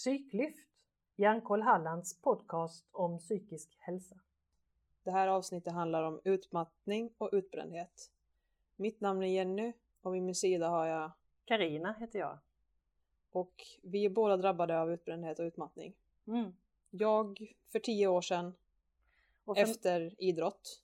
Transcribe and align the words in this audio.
Psyklyft, 0.00 0.66
Hjärnkoll 1.16 1.62
Hallands 1.62 2.20
podcast 2.20 2.86
om 2.92 3.18
psykisk 3.18 3.76
hälsa. 3.78 4.16
Det 5.02 5.10
här 5.10 5.28
avsnittet 5.28 5.72
handlar 5.72 6.02
om 6.02 6.20
utmattning 6.24 7.12
och 7.18 7.30
utbrändhet. 7.32 8.10
Mitt 8.76 9.00
namn 9.00 9.22
är 9.22 9.26
Jenny 9.26 9.72
och 10.02 10.14
vid 10.14 10.22
min 10.22 10.34
sida 10.34 10.68
har 10.68 10.86
jag 10.86 11.10
Karina 11.44 11.92
heter 11.92 12.18
jag. 12.18 12.38
och 13.30 13.66
vi 13.82 14.04
är 14.04 14.10
båda 14.10 14.36
drabbade 14.36 14.80
av 14.80 14.92
utbrändhet 14.92 15.38
och 15.38 15.44
utmattning. 15.44 15.94
Mm. 16.26 16.52
Jag 16.90 17.54
för 17.68 17.78
tio 17.78 18.06
år 18.06 18.22
sedan 18.22 18.54
för, 19.44 19.56
efter 19.56 20.22
idrott 20.22 20.82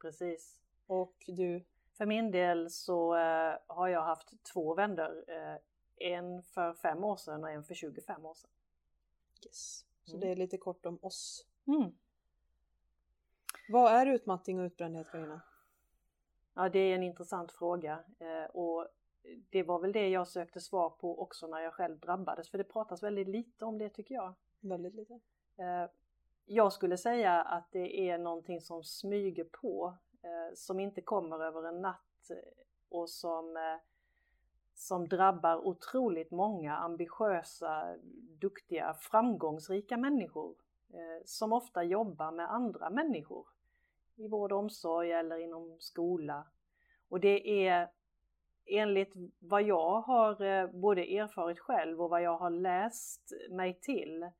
Precis. 0.00 0.58
och 0.86 1.14
du 1.26 1.64
För 1.92 2.06
min 2.06 2.30
del 2.30 2.70
så 2.70 3.16
eh, 3.16 3.54
har 3.66 3.88
jag 3.88 4.02
haft 4.02 4.44
två 4.44 4.74
vänner. 4.74 5.24
Eh, 5.28 5.58
en 6.02 6.42
för 6.42 6.74
fem 6.74 7.04
år 7.04 7.16
sedan 7.16 7.44
och 7.44 7.50
en 7.50 7.64
för 7.64 7.74
25 7.74 8.26
år 8.26 8.34
sedan. 8.34 8.50
Yes. 9.46 9.84
Så 10.04 10.16
Mm. 10.16 10.20
det 10.20 10.32
är 10.32 10.36
lite 10.36 10.58
kort 10.58 10.86
om 10.86 10.98
oss. 11.02 11.46
Mm. 11.66 11.92
Vad 13.68 13.92
är 13.92 14.06
utmattning 14.06 14.60
och 14.60 14.64
utbrändhet 14.64 15.10
Carina? 15.12 15.40
Ja, 16.54 16.68
det 16.68 16.78
är 16.78 16.94
en 16.94 17.02
intressant 17.02 17.52
fråga. 17.52 18.04
Eh, 18.18 18.44
och 18.44 18.88
det 19.50 19.62
var 19.62 19.78
väl 19.78 19.92
det 19.92 20.08
jag 20.08 20.28
sökte 20.28 20.60
svar 20.60 20.90
på 20.90 21.20
också 21.22 21.46
när 21.46 21.60
jag 21.60 21.74
själv 21.74 21.98
drabbades. 21.98 22.50
För 22.50 22.58
det 22.58 22.64
pratas 22.64 23.02
väldigt 23.02 23.28
lite 23.28 23.64
om 23.64 23.78
det 23.78 23.88
tycker 23.88 24.14
jag. 24.14 24.34
Väldigt 24.60 24.94
lite. 24.94 25.20
Eh, 25.56 25.86
Jag 26.44 26.72
skulle 26.72 26.96
säga 26.96 27.42
att 27.42 27.72
det 27.72 28.08
är 28.10 28.18
någonting 28.18 28.60
som 28.60 28.84
smyger 28.84 29.44
på, 29.44 29.94
eh, 30.22 30.54
som 30.54 30.80
inte 30.80 31.00
kommer 31.02 31.44
över 31.44 31.68
en 31.68 31.80
natt 31.82 32.30
och 32.88 33.10
som, 33.10 33.56
som 34.82 35.08
drabbar 35.08 35.66
otroligt 35.66 36.30
många 36.30 36.76
ambitiösa, 36.76 37.96
duktiga, 38.40 38.94
framgångsrika 38.94 39.96
människor 39.96 40.54
eh, 40.92 41.24
som 41.24 41.52
ofta 41.52 41.82
jobbar 41.82 42.32
med 42.32 42.52
andra 42.52 42.90
människor 42.90 43.46
i 44.16 44.28
vård 44.28 44.52
och 44.52 44.58
omsorg 44.58 45.12
eller 45.12 45.36
inom 45.36 45.76
skola. 45.78 46.46
Och 47.08 47.20
det 47.20 47.66
är 47.66 47.88
enligt 48.66 49.12
vad 49.38 49.62
jag 49.62 50.00
har 50.00 50.42
eh, 50.42 50.66
både 50.66 51.02
erfarit 51.02 51.58
själv 51.58 52.02
och 52.02 52.10
vad 52.10 52.22
jag 52.22 52.38
har 52.38 52.50
läst 52.50 53.32
mig 53.50 53.74
till 53.74 54.30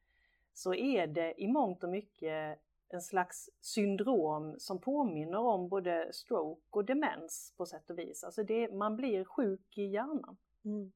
så 0.55 0.75
är 0.75 1.07
det 1.07 1.43
i 1.43 1.49
mångt 1.49 1.85
och 1.85 1.91
mycket 1.91 2.59
en 2.95 3.03
slags 3.03 3.51
syndrom 3.61 4.55
som 4.59 4.79
påminner 4.79 5.39
om 5.39 5.69
både 5.69 6.13
stroke 6.13 6.63
och 6.71 6.85
demens 6.85 7.55
på 7.57 7.67
sätt 7.67 7.91
och 7.91 7.99
vis. 7.99 8.25
Alltså 8.25 8.43
det, 8.43 8.73
man 8.73 8.97
blir 8.97 9.25
sjuk 9.25 9.79
i 9.79 9.85
hjärnan. 9.85 10.37
Mm. 10.65 10.93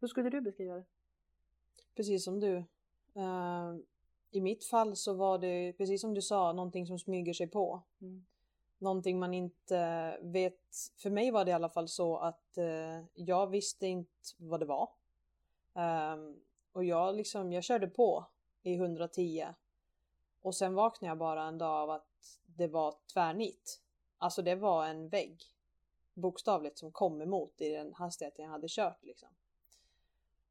Hur 0.00 0.08
skulle 0.08 0.30
du 0.30 0.40
beskriva 0.40 0.74
det? 0.74 0.84
Precis 1.94 2.24
som 2.24 2.40
du. 2.40 2.56
Eh, 3.14 3.74
I 4.30 4.40
mitt 4.40 4.64
fall 4.64 4.96
så 4.96 5.14
var 5.14 5.38
det 5.38 5.72
precis 5.72 6.00
som 6.00 6.14
du 6.14 6.22
sa 6.22 6.52
någonting 6.52 6.86
som 6.86 6.98
smyger 6.98 7.32
sig 7.32 7.46
på. 7.46 7.82
Mm. 8.00 8.24
någonting 8.78 9.18
man 9.18 9.34
inte 9.34 10.18
vet. 10.22 10.60
För 10.96 11.10
mig 11.10 11.30
var 11.30 11.44
det 11.44 11.50
i 11.50 11.54
alla 11.54 11.68
fall 11.68 11.88
så 11.88 12.16
att 12.16 12.58
eh, 12.58 13.04
jag 13.14 13.46
visste 13.46 13.86
inte 13.86 14.10
vad 14.36 14.60
det 14.60 14.66
var. 14.66 14.88
Ehm, 15.74 16.40
och 16.72 16.84
jag 16.84 17.16
liksom, 17.16 17.52
jag 17.52 17.64
körde 17.64 17.86
på 17.86 18.24
i 18.62 18.74
110. 18.74 19.46
Och 20.42 20.54
sen 20.54 20.74
vaknade 20.74 21.10
jag 21.10 21.18
bara 21.18 21.42
en 21.42 21.58
dag 21.58 21.82
av 21.82 21.90
att 21.90 22.40
det 22.46 22.68
var 22.68 22.94
tvärnit. 23.12 23.80
Alltså 24.18 24.42
det 24.42 24.54
var 24.54 24.86
en 24.86 25.08
vägg. 25.08 25.42
Bokstavligt 26.14 26.78
som 26.78 26.92
kom 26.92 27.22
emot 27.22 27.60
i 27.60 27.68
den 27.68 27.94
hastigheten 27.94 28.44
jag 28.44 28.52
hade 28.52 28.68
kört 28.68 29.02
liksom. 29.02 29.28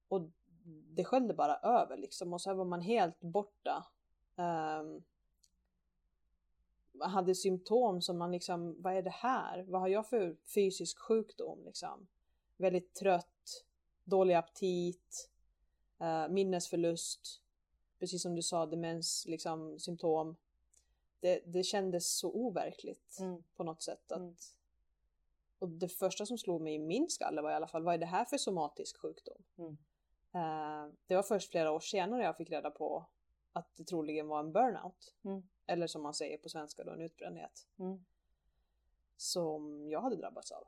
Och 0.07 0.21
det 0.66 1.03
sköljde 1.03 1.33
bara 1.33 1.55
över 1.55 1.97
liksom 1.97 2.33
och 2.33 2.41
så 2.41 2.53
var 2.53 2.66
man 2.66 2.81
helt 2.81 3.19
borta. 3.19 3.85
Um, 4.35 5.03
hade 6.99 7.35
symptom 7.35 8.01
som 8.01 8.17
man 8.17 8.31
liksom, 8.31 8.81
vad 8.81 8.93
är 8.93 9.01
det 9.01 9.09
här? 9.09 9.63
Vad 9.67 9.81
har 9.81 9.87
jag 9.87 10.07
för 10.07 10.37
fysisk 10.55 10.99
sjukdom 10.99 11.63
liksom? 11.66 12.07
Väldigt 12.57 12.93
trött, 12.93 13.66
dålig 14.03 14.33
aptit, 14.33 15.29
uh, 16.01 16.27
minnesförlust, 16.29 17.41
precis 18.01 18.22
som 18.22 18.35
du 18.35 18.41
sa, 18.41 18.66
demens 18.66 19.25
liksom 19.28 19.79
symptom. 19.79 20.35
Det, 21.19 21.41
det 21.45 21.63
kändes 21.63 22.17
så 22.17 22.31
overkligt 22.31 23.17
Mm. 23.19 23.44
på 23.56 23.63
något 23.63 23.81
sätt. 23.81 24.12
Att, 24.12 24.19
Mm. 24.19 24.35
Och 25.59 25.69
det 25.69 25.88
första 25.89 26.25
som 26.25 26.38
slog 26.38 26.61
mig 26.61 26.73
i 26.75 26.79
min 26.79 27.09
skalle 27.09 27.41
var 27.41 27.51
i 27.51 27.53
alla 27.53 27.67
fall, 27.67 27.84
vad 27.84 27.94
är 27.94 27.97
det 27.97 28.06
här 28.06 28.25
för 28.25 28.38
somatisk 28.38 28.97
sjukdom? 28.97 29.44
Mm. 29.57 29.78
Eh, 30.34 30.94
det 31.07 31.16
var 31.16 31.23
först 31.23 31.51
flera 31.51 31.72
år 31.72 31.79
senare 31.79 32.23
jag 32.23 32.38
fick 32.38 32.50
reda 32.50 32.72
på 32.72 33.06
att 33.53 33.75
det 33.75 33.84
troligen 33.84 34.28
var 34.28 34.40
en 34.40 34.51
burnout. 34.51 35.13
Mm. 35.23 35.44
Eller 35.66 35.88
som 35.88 36.01
man 36.03 36.13
säger 36.13 36.38
på 36.38 36.50
svenska 36.50 36.84
då, 36.84 36.91
en 36.91 37.01
utbrändhet. 37.01 37.67
Mm. 37.79 38.06
Som 39.17 39.90
jag 39.90 40.01
hade 40.01 40.16
drabbats 40.16 40.51
av. 40.51 40.63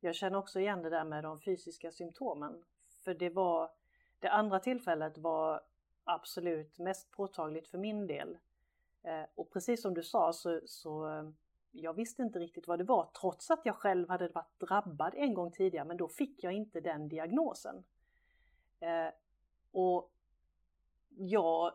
Jag 0.00 0.14
känner 0.14 0.38
också 0.38 0.60
igen 0.60 0.82
det 0.82 0.90
där 0.90 1.04
med 1.04 1.24
de 1.24 1.40
fysiska 1.40 1.92
symptomen. 1.92 2.64
För 3.04 3.14
det 3.14 3.30
var, 3.30 3.70
det 4.18 4.28
andra 4.30 4.60
tillfället 4.60 5.18
var 5.18 5.60
absolut 6.04 6.78
mest 6.78 7.10
påtagligt 7.10 7.68
för 7.68 7.78
min 7.78 8.06
del. 8.06 8.38
Eh, 9.02 9.24
och 9.34 9.50
precis 9.50 9.82
som 9.82 9.94
du 9.94 10.02
sa 10.02 10.32
så, 10.32 10.60
så 10.66 11.08
eh, 11.08 11.30
jag 11.70 11.94
visste 11.94 12.22
inte 12.22 12.38
riktigt 12.38 12.68
vad 12.68 12.78
det 12.78 12.84
var 12.84 13.10
trots 13.20 13.50
att 13.50 13.60
jag 13.64 13.76
själv 13.76 14.08
hade 14.08 14.28
varit 14.28 14.60
drabbad 14.60 15.14
en 15.16 15.34
gång 15.34 15.52
tidigare 15.52 15.84
men 15.84 15.96
då 15.96 16.08
fick 16.08 16.44
jag 16.44 16.52
inte 16.52 16.80
den 16.80 17.08
diagnosen. 17.08 17.84
Eh, 18.80 19.08
och 19.72 20.10
jag 21.08 21.72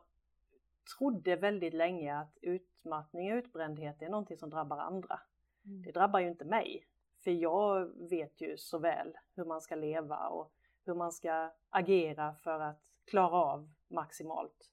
trodde 0.97 1.35
väldigt 1.35 1.73
länge 1.73 2.19
att 2.19 2.37
utmattning 2.41 3.31
och 3.31 3.37
utbrändhet 3.37 4.01
är 4.01 4.09
någonting 4.09 4.37
som 4.37 4.49
drabbar 4.49 4.77
andra. 4.77 5.19
Det 5.61 5.91
drabbar 5.91 6.19
ju 6.19 6.27
inte 6.27 6.45
mig. 6.45 6.85
För 7.23 7.31
jag 7.31 7.91
vet 8.09 8.41
ju 8.41 8.57
så 8.57 8.77
väl 8.77 9.17
hur 9.35 9.45
man 9.45 9.61
ska 9.61 9.75
leva 9.75 10.27
och 10.29 10.51
hur 10.85 10.93
man 10.93 11.11
ska 11.11 11.51
agera 11.69 12.33
för 12.33 12.59
att 12.59 12.88
klara 13.09 13.43
av 13.43 13.69
maximalt. 13.87 14.71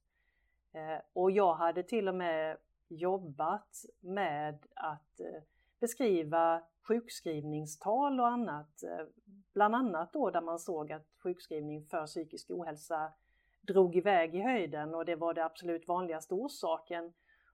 Eh, 0.72 1.02
och 1.12 1.30
jag 1.30 1.54
hade 1.54 1.82
till 1.82 2.08
och 2.08 2.14
med 2.14 2.56
jobbat 2.88 3.84
med 4.00 4.66
att 4.74 5.20
eh, 5.20 5.42
beskriva 5.80 6.62
sjukskrivningstal 6.82 8.20
och 8.20 8.28
annat. 8.28 8.82
Eh, 8.82 9.06
bland 9.52 9.74
annat 9.74 10.12
då 10.12 10.30
där 10.30 10.40
man 10.40 10.58
såg 10.58 10.92
att 10.92 11.06
sjukskrivning 11.22 11.84
för 11.84 12.06
psykisk 12.06 12.50
ohälsa 12.50 13.12
drog 13.60 13.96
iväg 13.96 14.34
i 14.34 14.40
höjden 14.40 14.94
och 14.94 15.04
det 15.04 15.16
var 15.16 15.34
det 15.34 15.44
absolut 15.44 15.88
vanligaste 15.88 16.34
orsaken. 16.34 17.12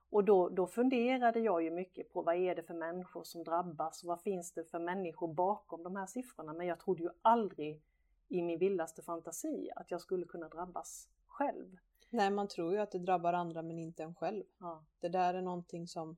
Och 0.09 0.23
då, 0.23 0.49
då 0.49 0.67
funderade 0.67 1.39
jag 1.39 1.63
ju 1.63 1.71
mycket 1.71 2.13
på 2.13 2.21
vad 2.21 2.35
är 2.35 2.55
det 2.55 2.63
för 2.63 2.73
människor 2.73 3.23
som 3.23 3.43
drabbas? 3.43 4.03
Vad 4.03 4.21
finns 4.21 4.53
det 4.53 4.63
för 4.63 4.79
människor 4.79 5.33
bakom 5.33 5.83
de 5.83 5.95
här 5.95 6.05
siffrorna? 6.05 6.53
Men 6.53 6.67
jag 6.67 6.79
trodde 6.79 7.03
ju 7.03 7.09
aldrig 7.21 7.81
i 8.27 8.41
min 8.41 8.59
vildaste 8.59 9.01
fantasi 9.01 9.71
att 9.75 9.91
jag 9.91 10.01
skulle 10.01 10.25
kunna 10.25 10.49
drabbas 10.49 11.09
själv. 11.27 11.77
Nej, 12.09 12.31
man 12.31 12.47
tror 12.47 12.73
ju 12.73 12.79
att 12.79 12.91
det 12.91 12.99
drabbar 12.99 13.33
andra 13.33 13.61
men 13.61 13.79
inte 13.79 14.03
en 14.03 14.15
själv. 14.15 14.43
Ja. 14.57 14.83
Det 14.99 15.09
där 15.09 15.33
är 15.33 15.41
någonting 15.41 15.87
som 15.87 16.17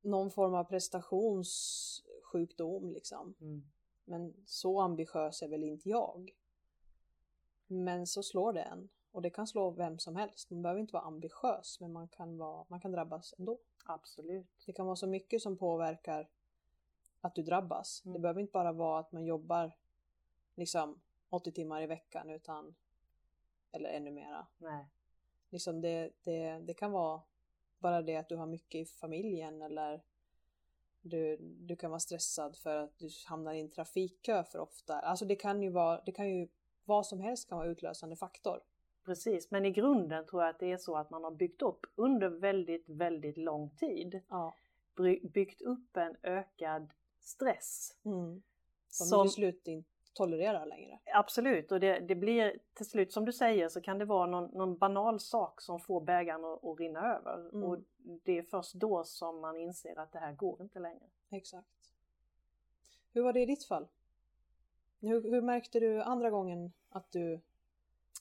någon 0.00 0.30
form 0.30 0.54
av 0.54 0.64
prestationssjukdom 0.64 2.92
liksom. 2.92 3.34
Mm. 3.40 3.62
Men 4.04 4.34
så 4.46 4.80
ambitiös 4.80 5.42
är 5.42 5.48
väl 5.48 5.64
inte 5.64 5.88
jag. 5.88 6.30
Men 7.66 8.06
så 8.06 8.22
slår 8.22 8.52
det 8.52 8.62
en. 8.62 8.88
Och 9.12 9.22
det 9.22 9.30
kan 9.30 9.46
slå 9.46 9.70
vem 9.70 9.98
som 9.98 10.16
helst. 10.16 10.50
Man 10.50 10.62
behöver 10.62 10.80
inte 10.80 10.92
vara 10.92 11.04
ambitiös 11.04 11.80
men 11.80 11.92
man 11.92 12.08
kan, 12.08 12.38
vara, 12.38 12.64
man 12.68 12.80
kan 12.80 12.92
drabbas 12.92 13.34
ändå. 13.38 13.58
Absolut. 13.84 14.62
Det 14.66 14.72
kan 14.72 14.86
vara 14.86 14.96
så 14.96 15.06
mycket 15.06 15.42
som 15.42 15.56
påverkar 15.56 16.28
att 17.20 17.34
du 17.34 17.42
drabbas. 17.42 18.02
Mm. 18.04 18.12
Det 18.14 18.20
behöver 18.20 18.40
inte 18.40 18.52
bara 18.52 18.72
vara 18.72 19.00
att 19.00 19.12
man 19.12 19.24
jobbar 19.24 19.72
liksom 20.54 21.00
80 21.28 21.52
timmar 21.52 21.82
i 21.82 21.86
veckan 21.86 22.30
utan 22.30 22.74
eller 23.72 23.90
ännu 23.90 24.10
mera. 24.10 24.46
Nej. 24.58 24.84
Liksom 25.50 25.80
det, 25.80 26.10
det, 26.24 26.58
det 26.58 26.74
kan 26.74 26.92
vara 26.92 27.20
bara 27.78 28.02
det 28.02 28.16
att 28.16 28.28
du 28.28 28.36
har 28.36 28.46
mycket 28.46 28.80
i 28.80 28.84
familjen 28.84 29.62
eller 29.62 30.02
du, 31.00 31.36
du 31.40 31.76
kan 31.76 31.90
vara 31.90 32.00
stressad 32.00 32.56
för 32.56 32.76
att 32.76 32.98
du 32.98 33.08
hamnar 33.26 33.52
i 33.52 33.60
en 33.60 33.70
trafikkö 33.70 34.44
för 34.44 34.58
ofta. 34.58 35.00
Alltså 35.00 35.24
det 35.24 35.36
kan 35.36 35.62
ju 35.62 35.70
vara, 35.70 36.00
det 36.06 36.12
kan 36.12 36.28
ju 36.28 36.48
vad 36.84 37.06
som 37.06 37.20
helst 37.20 37.48
kan 37.48 37.58
vara 37.58 37.68
utlösande 37.68 38.16
faktor. 38.16 38.62
Precis, 39.04 39.50
men 39.50 39.66
i 39.66 39.70
grunden 39.70 40.26
tror 40.26 40.42
jag 40.42 40.50
att 40.50 40.58
det 40.58 40.72
är 40.72 40.76
så 40.76 40.96
att 40.96 41.10
man 41.10 41.24
har 41.24 41.30
byggt 41.30 41.62
upp 41.62 41.86
under 41.94 42.28
väldigt, 42.28 42.88
väldigt 42.88 43.36
lång 43.36 43.70
tid 43.70 44.20
Ja. 44.28 44.54
byggt 45.22 45.62
upp 45.62 45.96
en 45.96 46.16
ökad 46.22 46.92
stress. 47.30 47.98
Mm. 48.04 48.42
Som, 48.88 49.06
Som- 49.06 49.26
till 49.26 49.34
slut 49.34 49.68
inte 49.68 49.90
tolererar 50.12 50.66
längre. 50.66 50.98
Absolut, 51.14 51.72
och 51.72 51.80
det, 51.80 52.00
det 52.00 52.14
blir 52.14 52.58
till 52.74 52.86
slut 52.86 53.12
som 53.12 53.24
du 53.24 53.32
säger 53.32 53.68
så 53.68 53.80
kan 53.80 53.98
det 53.98 54.04
vara 54.04 54.26
någon, 54.26 54.44
någon 54.44 54.78
banal 54.78 55.20
sak 55.20 55.60
som 55.60 55.80
får 55.80 56.00
bägaren 56.00 56.44
att, 56.44 56.64
att 56.64 56.80
rinna 56.80 57.16
över. 57.16 57.48
Mm. 57.52 57.64
Och 57.64 57.78
det 58.24 58.38
är 58.38 58.42
först 58.42 58.74
då 58.74 59.04
som 59.04 59.40
man 59.40 59.56
inser 59.56 59.98
att 59.98 60.12
det 60.12 60.18
här 60.18 60.32
går 60.32 60.62
inte 60.62 60.78
längre. 60.78 61.06
Exakt. 61.30 61.68
Hur 63.12 63.22
var 63.22 63.32
det 63.32 63.40
i 63.40 63.46
ditt 63.46 63.64
fall? 63.64 63.88
Hur, 65.00 65.22
hur 65.22 65.42
märkte 65.42 65.80
du 65.80 66.02
andra 66.02 66.30
gången 66.30 66.72
att 66.90 67.12
du 67.12 67.40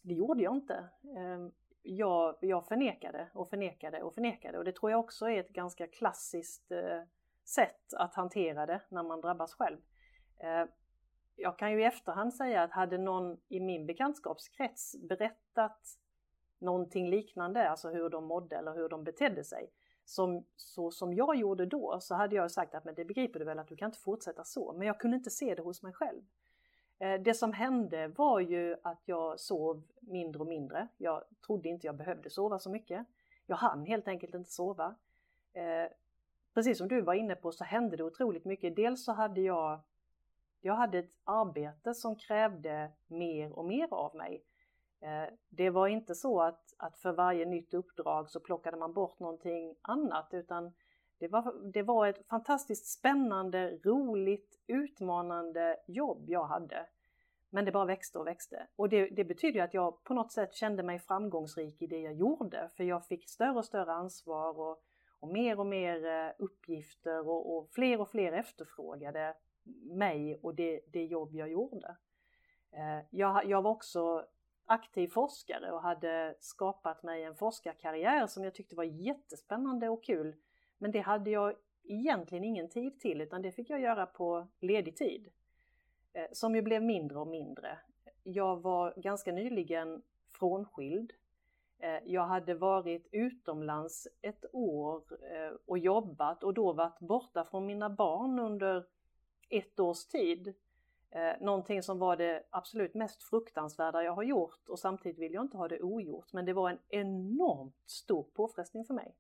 det 0.03 0.13
gjorde 0.13 0.43
jag 0.43 0.55
inte. 0.55 0.89
Ehm, 1.17 1.51
jag, 1.81 2.35
jag 2.41 2.67
förnekade 2.67 3.29
och 3.33 3.49
förnekade 3.49 4.03
och 4.03 4.13
förnekade 4.13 4.57
och 4.57 4.63
det 4.65 4.71
tror 4.71 4.91
jag 4.91 4.99
också 4.99 5.29
är 5.29 5.39
ett 5.39 5.49
ganska 5.49 5.87
klassiskt 5.87 6.71
eh, 6.71 7.01
sätt 7.49 7.93
att 7.93 8.15
hantera 8.15 8.65
det 8.65 8.81
när 8.89 9.03
man 9.03 9.21
drabbas 9.21 9.53
själv. 9.53 9.77
Eh, 10.37 10.65
jag 11.35 11.57
kan 11.57 11.71
ju 11.71 11.81
i 11.81 11.85
efterhand 11.85 12.33
säga 12.33 12.63
att 12.63 12.71
hade 12.71 12.97
någon 12.97 13.37
i 13.47 13.59
min 13.59 13.85
bekantskapskrets 13.85 14.95
berättat 14.99 15.97
någonting 16.59 17.09
liknande, 17.09 17.69
alltså 17.69 17.89
hur 17.89 18.09
de 18.09 18.25
mådde 18.25 18.55
eller 18.55 18.73
hur 18.73 18.89
de 18.89 19.03
betedde 19.03 19.43
sig, 19.43 19.71
som, 20.05 20.45
så 20.55 20.91
som 20.91 21.13
jag 21.13 21.35
gjorde 21.35 21.65
då 21.65 21.99
så 21.99 22.15
hade 22.15 22.35
jag 22.35 22.51
sagt 22.51 22.75
att 22.75 22.85
men 22.85 22.95
det 22.95 23.05
begriper 23.05 23.39
du 23.39 23.45
väl 23.45 23.59
att 23.59 23.67
du 23.67 23.75
kan 23.75 23.85
inte 23.85 23.99
fortsätta 23.99 24.43
så. 24.43 24.73
Men 24.73 24.87
jag 24.87 24.99
kunde 24.99 25.17
inte 25.17 25.29
se 25.29 25.55
det 25.55 25.61
hos 25.61 25.83
mig 25.83 25.93
själv. 25.93 26.21
Eh, 26.99 27.21
det 27.21 27.33
som 27.33 27.53
hände 27.53 28.07
var 28.07 28.39
ju 28.39 28.75
att 28.83 29.01
jag 29.05 29.39
sov 29.39 29.83
mindre 29.99 30.39
och 30.39 30.47
mindre. 30.47 30.87
Jag 30.97 31.23
trodde 31.45 31.69
inte 31.69 31.87
jag 31.87 31.95
behövde 31.95 32.29
sova 32.29 32.59
så 32.59 32.69
mycket. 32.69 33.05
Jag 33.45 33.55
hann 33.55 33.85
helt 33.85 34.07
enkelt 34.07 34.35
inte 34.35 34.51
sova. 34.51 34.95
Eh, 35.53 35.91
Precis 36.59 36.77
som 36.77 36.87
du 36.87 37.01
var 37.01 37.13
inne 37.13 37.35
på 37.35 37.51
så 37.51 37.63
hände 37.63 37.97
det 37.97 38.03
otroligt 38.03 38.45
mycket. 38.45 38.75
Dels 38.75 39.05
så 39.05 39.11
hade 39.11 39.41
jag, 39.41 39.79
jag 40.61 40.73
hade 40.73 40.99
ett 40.99 41.11
arbete 41.23 41.93
som 41.93 42.15
krävde 42.15 42.91
mer 43.07 43.51
och 43.51 43.65
mer 43.65 43.93
av 43.93 44.15
mig. 44.15 44.43
Eh, 45.01 45.33
det 45.49 45.69
var 45.69 45.87
inte 45.87 46.15
så 46.15 46.41
att, 46.41 46.73
att 46.77 46.97
för 46.97 47.11
varje 47.11 47.45
nytt 47.45 47.73
uppdrag 47.73 48.29
så 48.29 48.39
plockade 48.39 48.77
man 48.77 48.93
bort 48.93 49.19
någonting 49.19 49.75
annat 49.81 50.29
utan 50.31 50.73
det 51.17 51.27
var, 51.27 51.71
det 51.73 51.83
var 51.83 52.07
ett 52.07 52.27
fantastiskt 52.27 52.87
spännande, 52.87 53.79
roligt, 53.83 54.59
utmanande 54.67 55.77
jobb 55.87 56.29
jag 56.29 56.43
hade. 56.43 56.85
Men 57.49 57.65
det 57.65 57.71
bara 57.71 57.85
växte 57.85 58.19
och 58.19 58.27
växte. 58.27 58.67
Och 58.75 58.89
det, 58.89 59.09
det 59.09 59.23
betyder 59.23 59.63
att 59.63 59.73
jag 59.73 60.03
på 60.03 60.13
något 60.13 60.31
sätt 60.31 60.53
kände 60.53 60.83
mig 60.83 60.99
framgångsrik 60.99 61.81
i 61.81 61.87
det 61.87 61.99
jag 61.99 62.13
gjorde. 62.13 62.69
För 62.77 62.83
jag 62.83 63.05
fick 63.05 63.29
större 63.29 63.57
och 63.57 63.65
större 63.65 63.91
ansvar 63.91 64.59
och, 64.59 64.83
och 65.19 65.27
mer 65.27 65.59
och 65.59 65.65
mer 65.65 66.05
eh, 66.05 66.31
uppgifter 66.37 67.27
och, 67.27 67.57
och 67.57 67.69
fler 67.71 68.01
och 68.01 68.09
fler 68.09 68.31
efterfrågade 68.31 69.35
mig 69.83 70.39
och 70.41 70.55
det, 70.55 70.81
det 70.87 71.05
jobb 71.05 71.35
jag 71.35 71.49
gjorde. 71.49 71.95
Eh, 72.71 73.05
jag, 73.09 73.45
jag 73.45 73.61
var 73.61 73.71
också 73.71 74.25
aktiv 74.65 75.07
forskare 75.07 75.71
och 75.71 75.81
hade 75.81 76.35
skapat 76.39 77.03
mig 77.03 77.23
en 77.23 77.35
forskarkarriär 77.35 78.27
som 78.27 78.43
jag 78.43 78.55
tyckte 78.55 78.75
var 78.75 78.83
jättespännande 78.83 79.89
och 79.89 80.03
kul. 80.03 80.35
Men 80.77 80.91
det 80.91 80.99
hade 80.99 81.29
jag 81.29 81.55
egentligen 81.83 82.43
ingen 82.43 82.69
tid 82.69 82.99
till 82.99 83.21
utan 83.21 83.41
det 83.41 83.51
fick 83.51 83.69
jag 83.69 83.81
göra 83.81 84.05
på 84.05 84.47
ledig 84.59 84.97
tid. 84.97 85.29
Eh, 86.13 86.27
som 86.31 86.55
ju 86.55 86.61
blev 86.61 86.83
mindre 86.83 87.19
och 87.19 87.27
mindre. 87.27 87.77
Jag 88.23 88.61
var 88.61 88.93
ganska 88.97 89.31
nyligen 89.31 90.01
frånskild. 90.27 91.13
Eh, 91.79 91.99
jag 92.05 92.23
hade 92.23 92.53
varit 92.53 93.07
utomlands 93.11 94.07
ett 94.21 94.45
år 94.51 95.03
eh, 95.31 95.55
och 95.65 95.77
jobbat 95.77 96.43
och 96.43 96.53
då 96.53 96.73
varit 96.73 96.99
borta 96.99 97.45
från 97.45 97.65
mina 97.65 97.89
barn 97.89 98.39
under 98.39 98.85
ett 99.49 99.79
års 99.79 100.05
tid. 100.05 100.53
Eh, 101.11 101.33
någonting 101.41 101.83
som 101.83 101.99
var 101.99 102.17
det 102.17 102.43
absolut 102.49 102.93
mest 102.93 103.23
fruktansvärda 103.23 104.03
jag 104.03 104.11
har 104.11 104.23
gjort 104.23 104.69
och 104.69 104.79
samtidigt 104.79 105.19
vill 105.19 105.33
jag 105.33 105.43
inte 105.43 105.57
ha 105.57 105.67
det 105.67 105.81
ogjort 105.81 106.33
men 106.33 106.45
det 106.45 106.53
var 106.53 106.69
en 106.69 106.79
enormt 106.89 107.81
stor 107.85 108.23
påfrestning 108.23 108.85
för 108.85 108.93
mig. 108.93 109.15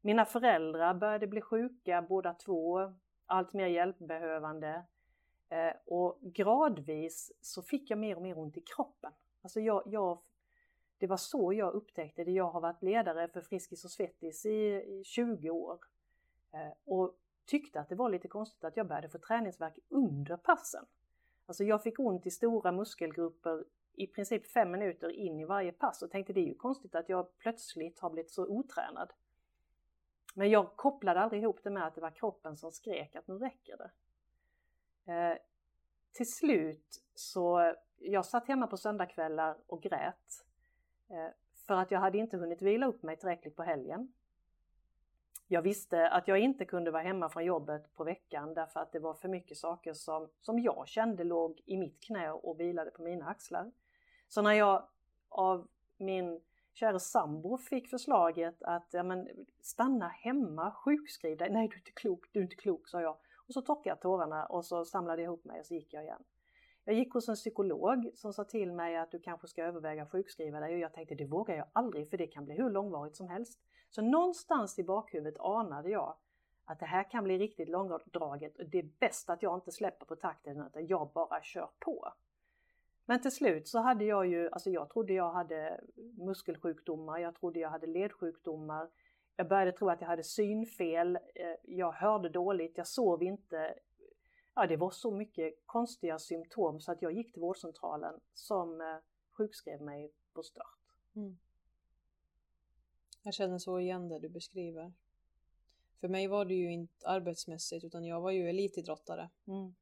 Mina 0.00 0.24
föräldrar 0.24 0.94
började 0.94 1.26
bli 1.26 1.40
sjuka 1.40 2.02
båda 2.02 2.34
två, 2.34 2.92
allt 3.26 3.52
mer 3.52 3.66
hjälpbehövande. 3.66 4.82
Och 5.84 6.18
gradvis 6.20 7.32
så 7.40 7.62
fick 7.62 7.90
jag 7.90 7.98
mer 7.98 8.16
och 8.16 8.22
mer 8.22 8.38
ont 8.38 8.56
i 8.56 8.60
kroppen. 8.60 9.12
Alltså 9.42 9.60
jag, 9.60 9.82
jag, 9.86 10.18
det 11.02 11.06
var 11.08 11.16
så 11.16 11.52
jag 11.52 11.72
upptäckte 11.72 12.24
det. 12.24 12.30
Jag 12.30 12.50
har 12.50 12.60
varit 12.60 12.82
ledare 12.82 13.28
för 13.28 13.40
Friskis 13.40 13.84
och 13.84 13.90
Svettis 13.90 14.46
i, 14.46 15.02
20 15.04 15.50
år. 15.50 15.78
Eh, 16.52 16.72
och 16.84 17.16
tyckte 17.46 17.80
att 17.80 17.88
det 17.88 17.94
var 17.94 18.10
lite 18.10 18.28
konstigt 18.28 18.64
att 18.64 18.76
jag 18.76 18.86
började 18.86 19.08
få 19.08 19.18
träningsverk 19.18 19.78
under 19.88 20.36
passen. 20.36 20.84
Alltså 21.46 21.64
jag 21.64 21.82
fick 21.82 21.98
ont 21.98 22.26
i 22.26 22.30
stora 22.30 22.72
muskelgrupper 22.72 23.64
i 23.94 24.06
princip 24.06 24.46
fem 24.46 24.70
minuter 24.70 25.08
in 25.08 25.40
i 25.40 25.44
varje 25.44 25.72
pass 25.72 26.02
och 26.02 26.10
tänkte 26.10 26.32
det 26.32 26.40
är 26.40 26.46
ju 26.46 26.54
konstigt 26.54 26.94
att 26.94 27.08
jag 27.08 27.38
plötsligt 27.38 28.00
har 28.00 28.10
blivit 28.10 28.30
så 28.30 28.46
otränad. 28.46 29.12
Men 30.34 30.50
jag 30.50 30.76
kopplade 30.76 31.20
aldrig 31.20 31.42
ihop 31.42 31.60
det 31.62 31.70
med 31.70 31.86
att 31.86 31.94
det 31.94 32.00
var 32.00 32.10
kroppen 32.10 32.56
som 32.56 32.72
skrek 32.72 33.16
att 33.16 33.28
nu 33.28 33.38
räcker 33.38 33.76
det. 33.76 33.90
Eh, 35.12 35.38
till 36.12 36.32
slut 36.32 37.02
så, 37.14 37.74
jag 37.98 38.26
satt 38.26 38.48
hemma 38.48 38.66
på 38.66 38.76
söndagkvällar 38.76 39.56
och 39.66 39.82
grät. 39.82 40.41
Eh, 41.12 41.28
för 41.66 41.74
att 41.74 41.90
jag 41.90 42.00
hade 42.00 42.18
inte 42.18 42.36
hunnit 42.36 42.62
vila 42.62 42.86
upp 42.86 43.02
mig 43.02 43.16
tillräckligt 43.16 43.56
på 43.56 43.62
helgen. 43.62 44.12
Jag 45.48 45.62
visste 45.62 46.08
att 46.08 46.28
jag 46.28 46.38
inte 46.38 46.64
kunde 46.64 46.90
vara 46.90 47.02
hemma 47.02 47.28
från 47.28 47.44
jobbet 47.44 47.94
på 47.94 48.04
veckan 48.04 48.54
därför 48.54 48.80
att 48.80 48.92
det 48.92 48.98
var 48.98 49.14
för 49.14 49.28
mycket 49.28 49.58
saker 49.58 49.92
som, 49.92 50.28
som 50.40 50.58
jag 50.58 50.88
kände 50.88 51.24
låg 51.24 51.62
i 51.66 51.76
mitt 51.76 52.00
knä 52.00 52.30
och 52.30 52.60
vilade 52.60 52.90
på 52.90 53.02
mina 53.02 53.26
axlar. 53.28 53.72
Så 54.28 54.42
när 54.42 54.52
jag 54.52 54.88
av 55.28 55.68
min 55.96 56.40
kära 56.72 56.98
sambo 56.98 57.58
fick 57.58 57.88
förslaget 57.88 58.62
att 58.62 58.88
ja, 58.90 59.02
men, 59.02 59.28
stanna 59.60 60.08
hemma, 60.08 60.70
sjukskriv 60.70 61.36
dig. 61.36 61.50
Nej, 61.50 61.68
du 61.68 61.74
är 61.74 61.78
inte 61.78 61.90
klok, 61.90 62.32
du 62.32 62.38
är 62.38 62.42
inte 62.42 62.56
klok, 62.56 62.88
sa 62.88 63.00
jag. 63.00 63.16
Och 63.36 63.52
så 63.52 63.62
torkade 63.62 63.88
jag 63.88 64.00
tårarna 64.00 64.46
och 64.46 64.64
så 64.64 64.84
samlade 64.84 65.22
jag 65.22 65.28
ihop 65.28 65.44
mig 65.44 65.60
och 65.60 65.66
så 65.66 65.74
gick 65.74 65.92
jag 65.92 66.02
igen. 66.02 66.22
Jag 66.84 66.94
gick 66.94 67.12
hos 67.12 67.28
en 67.28 67.34
psykolog 67.34 68.10
som 68.14 68.32
sa 68.32 68.44
till 68.44 68.72
mig 68.72 68.96
att 68.96 69.10
du 69.10 69.18
kanske 69.18 69.48
ska 69.48 69.64
överväga 69.64 70.06
sjukskriva 70.06 70.60
dig 70.60 70.74
och 70.74 70.80
jag 70.80 70.92
tänkte 70.92 71.14
det 71.14 71.24
vågar 71.24 71.56
jag 71.56 71.66
aldrig 71.72 72.10
för 72.10 72.18
det 72.18 72.26
kan 72.26 72.44
bli 72.44 72.54
hur 72.54 72.70
långvarigt 72.70 73.16
som 73.16 73.28
helst. 73.28 73.60
Så 73.90 74.02
någonstans 74.02 74.78
i 74.78 74.84
bakhuvudet 74.84 75.40
anade 75.40 75.90
jag 75.90 76.16
att 76.64 76.78
det 76.78 76.86
här 76.86 77.10
kan 77.10 77.24
bli 77.24 77.38
riktigt 77.38 77.68
långdraget 77.68 78.58
och 78.58 78.66
det 78.66 78.78
är 78.78 78.90
bäst 78.98 79.30
att 79.30 79.42
jag 79.42 79.56
inte 79.56 79.72
släpper 79.72 80.06
på 80.06 80.16
takten 80.16 80.60
utan 80.66 80.86
jag 80.86 81.10
bara 81.14 81.42
kör 81.42 81.68
på. 81.78 82.12
Men 83.06 83.22
till 83.22 83.32
slut 83.32 83.68
så 83.68 83.78
hade 83.78 84.04
jag 84.04 84.26
ju, 84.26 84.50
alltså 84.50 84.70
jag 84.70 84.90
trodde 84.90 85.12
jag 85.12 85.32
hade 85.32 85.80
muskelsjukdomar, 86.18 87.18
jag 87.18 87.34
trodde 87.34 87.60
jag 87.60 87.70
hade 87.70 87.86
ledsjukdomar, 87.86 88.88
jag 89.36 89.48
började 89.48 89.72
tro 89.72 89.88
att 89.88 90.00
jag 90.00 90.08
hade 90.08 90.24
synfel, 90.24 91.16
eh, 91.16 91.54
jag 91.62 91.92
hörde 91.92 92.28
dåligt, 92.28 92.78
jag 92.78 92.86
sov 92.86 93.22
inte. 93.22 93.74
Ja, 94.54 94.66
det 94.66 94.76
var 94.76 94.90
så 94.90 95.10
mycket 95.10 95.54
konstiga 95.66 96.18
symptom 96.18 96.80
så 96.80 96.92
att 96.92 97.02
jag 97.02 97.12
gick 97.12 97.32
till 97.32 97.42
vårdcentralen 97.42 98.20
som 98.34 98.80
eh, 98.80 98.96
sjukskrev 99.32 99.80
mig 99.80 100.12
på 100.32 100.42
start. 100.42 100.78
Mm. 101.16 101.38
Jag 103.22 103.34
känner 103.34 103.58
så 103.58 103.78
igen 103.78 104.08
det 104.08 104.18
du 104.18 104.28
beskriver. 104.28 104.92
För 106.00 106.08
mig 106.08 106.26
var 106.26 106.44
det 106.44 106.54
ju 106.54 106.72
inte 106.72 107.08
arbetsmässigt 107.08 107.84
utan 107.84 108.04
jag 108.04 108.20
var 108.20 108.30
ju 108.30 108.48
elitidrottare. 108.48 109.30
Mm. 109.46 109.74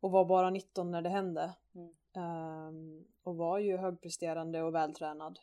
Och 0.00 0.10
var 0.10 0.24
bara 0.24 0.50
19 0.50 0.90
när 0.90 1.02
det 1.02 1.08
hände. 1.08 1.54
Mm. 1.74 1.94
Um, 2.16 3.06
och 3.22 3.36
var 3.36 3.58
ju 3.58 3.76
högpresterande 3.76 4.62
och 4.62 4.74
vältränad. 4.74 5.38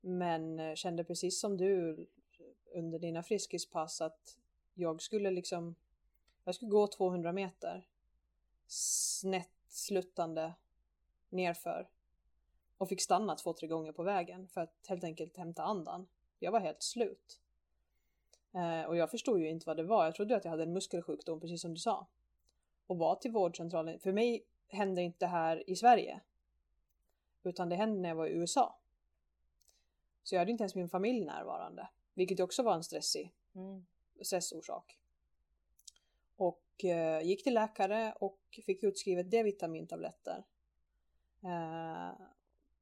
Men 0.00 0.60
eh, 0.60 0.74
kände 0.74 1.04
precis 1.04 1.40
som 1.40 1.56
du 1.56 2.06
under 2.74 2.98
dina 2.98 3.22
friskispass 3.22 4.00
att 4.00 4.38
jag 4.74 5.02
skulle 5.02 5.30
liksom, 5.30 5.74
jag 6.50 6.54
skulle 6.54 6.70
gå 6.70 6.86
200 6.86 7.32
meter 7.32 7.86
snett 8.66 9.50
sluttande 9.68 10.54
nerför 11.28 11.88
och 12.78 12.88
fick 12.88 13.00
stanna 13.00 13.36
två, 13.36 13.52
tre 13.52 13.68
gånger 13.68 13.92
på 13.92 14.02
vägen 14.02 14.48
för 14.48 14.60
att 14.60 14.86
helt 14.88 15.04
enkelt 15.04 15.36
hämta 15.36 15.62
andan. 15.62 16.06
Jag 16.38 16.52
var 16.52 16.60
helt 16.60 16.82
slut. 16.82 17.40
Eh, 18.52 18.82
och 18.82 18.96
jag 18.96 19.10
förstod 19.10 19.40
ju 19.40 19.48
inte 19.48 19.66
vad 19.66 19.76
det 19.76 19.82
var. 19.82 20.04
Jag 20.04 20.14
trodde 20.14 20.36
att 20.36 20.44
jag 20.44 20.50
hade 20.50 20.62
en 20.62 20.72
muskelsjukdom, 20.72 21.40
precis 21.40 21.62
som 21.62 21.74
du 21.74 21.80
sa. 21.80 22.06
Och 22.86 22.98
var 22.98 23.14
till 23.14 23.30
vårdcentralen. 23.30 23.98
För 23.98 24.12
mig 24.12 24.44
hände 24.68 25.02
inte 25.02 25.24
det 25.24 25.30
här 25.30 25.70
i 25.70 25.76
Sverige. 25.76 26.20
Utan 27.42 27.68
det 27.68 27.76
hände 27.76 28.00
när 28.00 28.08
jag 28.08 28.16
var 28.16 28.26
i 28.26 28.32
USA. 28.32 28.78
Så 30.22 30.34
jag 30.34 30.40
hade 30.40 30.50
inte 30.50 30.62
ens 30.62 30.74
min 30.74 30.88
familj 30.88 31.24
närvarande. 31.24 31.88
Vilket 32.14 32.40
också 32.40 32.62
var 32.62 32.74
en 32.74 32.84
stressig 32.84 33.34
mm. 33.54 33.86
stressorsak. 34.22 34.99
Eh, 36.84 37.22
gick 37.22 37.44
till 37.44 37.54
läkare 37.54 38.14
och 38.20 38.38
fick 38.66 38.82
utskrivet 38.82 39.30
D-vitamintabletter. 39.30 40.44
Eh, 41.42 42.20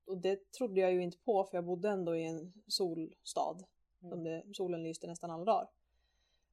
och 0.06 0.18
det 0.18 0.52
trodde 0.52 0.80
jag 0.80 0.92
ju 0.92 1.02
inte 1.02 1.18
på 1.18 1.44
för 1.44 1.56
jag 1.56 1.64
bodde 1.64 1.88
ändå 1.88 2.16
i 2.16 2.26
en 2.26 2.52
solstad. 2.66 3.58
Mm. 4.02 4.24
Det, 4.24 4.42
solen 4.52 4.82
lyste 4.82 5.06
nästan 5.06 5.30
alla 5.30 5.44
dagar. 5.44 5.68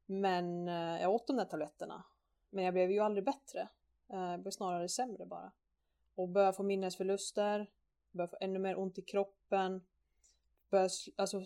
Men 0.06 0.68
eh, 0.68 1.02
jag 1.02 1.12
åt 1.12 1.28
de 1.28 1.38
där 1.38 1.46
tabletterna. 1.46 2.04
Men 2.50 2.64
jag 2.64 2.74
blev 2.74 2.92
ju 2.92 3.00
aldrig 3.00 3.26
bättre. 3.26 3.68
Jag 4.08 4.40
blev 4.40 4.52
snarare 4.52 4.90
sämre 4.90 5.26
bara. 5.26 5.52
Och 6.16 6.30
började 6.30 6.54
få 6.54 6.64
minnesförluster. 6.64 7.72
Började 8.12 8.32
få 8.32 8.38
ännu 8.42 8.60
mer 8.60 8.78
ont 8.78 8.98
i 8.98 9.02
kroppen. 9.02 9.82
Började, 10.70 10.90
alltså 11.16 11.46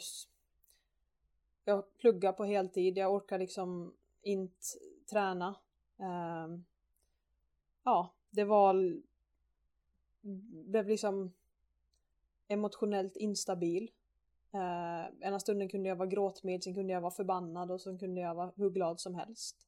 jag 1.69 1.97
pluggar 1.97 2.33
på 2.33 2.45
heltid, 2.45 2.97
jag 2.97 3.13
orkar 3.13 3.39
liksom 3.39 3.93
inte 4.21 4.65
träna. 5.09 5.55
Ehm, 5.99 6.65
ja, 7.83 8.13
det 8.29 8.43
var... 8.43 9.01
Blev 10.69 10.87
liksom... 10.87 11.33
emotionellt 12.47 13.17
instabil. 13.17 13.91
Eh, 14.51 15.27
ena 15.27 15.39
stunden 15.39 15.69
kunde 15.69 15.89
jag 15.89 15.95
vara 15.95 16.09
gråtmild, 16.09 16.63
sen 16.63 16.73
kunde 16.73 16.93
jag 16.93 17.01
vara 17.01 17.11
förbannad 17.11 17.71
och 17.71 17.81
sen 17.81 17.97
kunde 17.97 18.21
jag 18.21 18.35
vara 18.35 18.51
hur 18.55 18.69
glad 18.69 18.99
som 18.99 19.15
helst. 19.15 19.67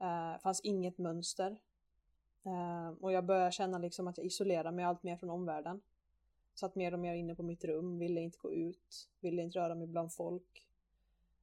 Eh, 0.00 0.40
fanns 0.40 0.60
inget 0.60 0.98
mönster. 0.98 1.60
Eh, 2.44 2.88
och 3.00 3.12
jag 3.12 3.24
började 3.24 3.52
känna 3.52 3.78
liksom 3.78 4.08
att 4.08 4.18
jag 4.18 4.26
isolerade 4.26 4.70
mig 4.70 4.84
allt 4.84 5.02
mer 5.02 5.16
från 5.16 5.30
omvärlden. 5.30 5.80
Satt 6.54 6.74
mer 6.74 6.92
och 6.94 7.00
mer 7.00 7.14
inne 7.14 7.34
på 7.34 7.42
mitt 7.42 7.64
rum, 7.64 7.98
ville 7.98 8.20
inte 8.20 8.38
gå 8.38 8.52
ut, 8.52 9.08
ville 9.20 9.42
inte 9.42 9.58
röra 9.58 9.74
mig 9.74 9.86
bland 9.86 10.12
folk. 10.12 10.66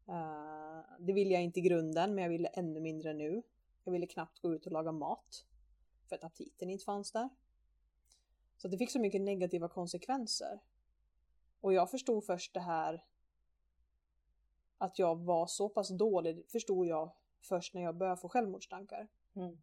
Uh, 0.09 0.81
det 0.99 1.13
ville 1.13 1.33
jag 1.33 1.43
inte 1.43 1.59
i 1.59 1.63
grunden, 1.63 2.15
men 2.15 2.23
jag 2.23 2.29
ville 2.29 2.47
ännu 2.47 2.79
mindre 2.79 3.13
nu. 3.13 3.41
Jag 3.85 3.91
ville 3.91 4.07
knappt 4.07 4.39
gå 4.39 4.53
ut 4.53 4.65
och 4.65 4.71
laga 4.71 4.91
mat. 4.91 5.45
För 6.09 6.15
att 6.15 6.23
aptiten 6.23 6.69
inte 6.69 6.85
fanns 6.85 7.11
där. 7.11 7.29
Så 8.57 8.67
det 8.67 8.77
fick 8.77 8.91
så 8.91 8.99
mycket 8.99 9.21
negativa 9.21 9.69
konsekvenser. 9.69 10.59
Och 11.61 11.73
jag 11.73 11.91
förstod 11.91 12.25
först 12.25 12.53
det 12.53 12.59
här 12.59 13.05
att 14.77 14.99
jag 14.99 15.15
var 15.15 15.47
så 15.47 15.69
pass 15.69 15.89
dålig, 15.89 16.49
förstod 16.49 16.87
jag 16.87 17.11
först 17.41 17.73
när 17.73 17.81
jag 17.81 17.95
började 17.95 18.21
få 18.21 18.29
självmordstankar. 18.29 19.07
Mm. 19.33 19.57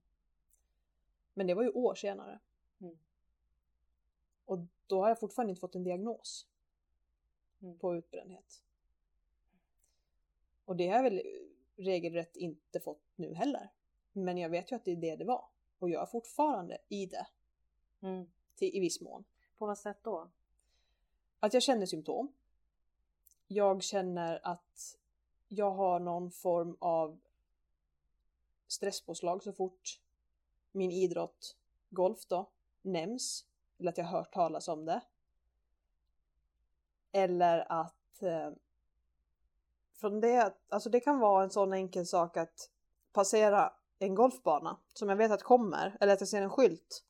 Men 1.35 1.47
det 1.47 1.55
var 1.55 1.63
ju 1.63 1.71
år 1.71 1.95
senare. 1.95 2.41
Mm. 2.81 2.99
Och 4.45 4.59
då 4.87 5.01
har 5.03 5.09
jag 5.09 5.21
fortfarande 5.21 5.51
inte 5.51 5.61
fått 5.61 5.75
en 5.75 5.85
diagnos 5.85 6.47
mm. 7.63 7.79
på 7.79 7.97
utbrändhet. 7.97 8.65
Och 10.65 10.77
det 10.77 10.89
har 10.89 10.97
jag 10.97 11.03
väl 11.03 11.23
regelrätt 11.77 12.37
inte 12.37 12.81
fått 12.81 13.03
nu 13.17 13.35
heller. 13.35 13.71
Men 14.13 14.39
jag 14.39 14.49
vet 14.49 14.73
ju 14.73 14.77
att 14.77 14.85
det 14.85 14.93
är 14.93 14.97
det 14.97 15.17
det 15.17 15.25
var. 15.25 15.45
Och 15.79 15.91
jag 15.91 16.03
är 16.03 16.07
fortfarande 16.07 16.79
i 16.89 17.07
det. 17.07 17.27
Mm. 18.01 18.31
Till, 18.55 18.77
I 18.77 18.81
viss 18.81 19.01
mån. 19.01 19.25
På 19.59 19.67
vad 19.67 19.79
sätt 19.79 19.99
då? 20.03 20.31
Att 21.41 21.55
jag 21.55 21.63
känner 21.63 21.87
symptom. 21.87 22.33
Jag 23.47 23.83
känner 23.83 24.41
att 24.43 24.99
jag 25.49 25.71
har 25.71 26.01
någon 26.01 26.31
form 26.31 26.77
av 26.81 27.21
stresspåslag 28.67 29.43
så 29.43 29.53
fort 29.53 30.01
min 30.73 30.91
idrott, 30.91 31.57
golf 31.91 32.27
då, 32.27 32.51
nämns. 32.83 33.47
Eller 33.79 33.91
att 33.91 33.99
jag 33.99 34.05
hört 34.05 34.33
talas 34.33 34.69
om 34.69 34.85
det. 34.85 35.01
Eller 37.13 37.73
att 37.73 38.23
eh, 38.23 38.51
från 39.95 40.21
det, 40.21 40.55
alltså 40.69 40.91
det 40.91 41.01
kan 41.01 41.19
vara 41.19 41.43
en 41.43 41.51
sån 41.51 41.73
enkel 41.73 42.07
sak 42.07 42.37
att 42.37 42.71
passera 43.13 43.73
en 44.03 44.15
golfbana 44.15 44.77
som 44.95 45.09
jag 45.09 45.17
vet 45.17 45.31
att 45.33 45.43
kommer, 45.43 45.97
eller 46.01 46.13
att 46.13 46.21
jag 46.21 46.29
ser 46.29 46.43
en 46.43 46.51
skylt 46.51 47.05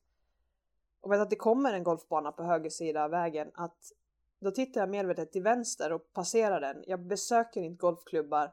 och 1.01 1.13
vet 1.13 1.21
att 1.21 1.31
det 1.31 1.37
kommer 1.37 1.73
en 1.73 1.83
golfbana 1.83 2.33
på 2.33 2.43
höger 2.43 2.71
sida 2.71 3.05
av 3.05 3.11
vägen, 3.11 3.51
att 3.55 3.93
då 4.41 4.51
tittar 4.51 4.81
jag 4.81 4.89
medvetet 4.89 5.33
till 5.33 5.43
vänster 5.43 5.93
och 5.93 6.13
passerar 6.13 6.61
den. 6.61 6.85
Jag 6.87 7.01
besöker 7.01 7.61
inte 7.61 7.81
golfklubbar. 7.81 8.53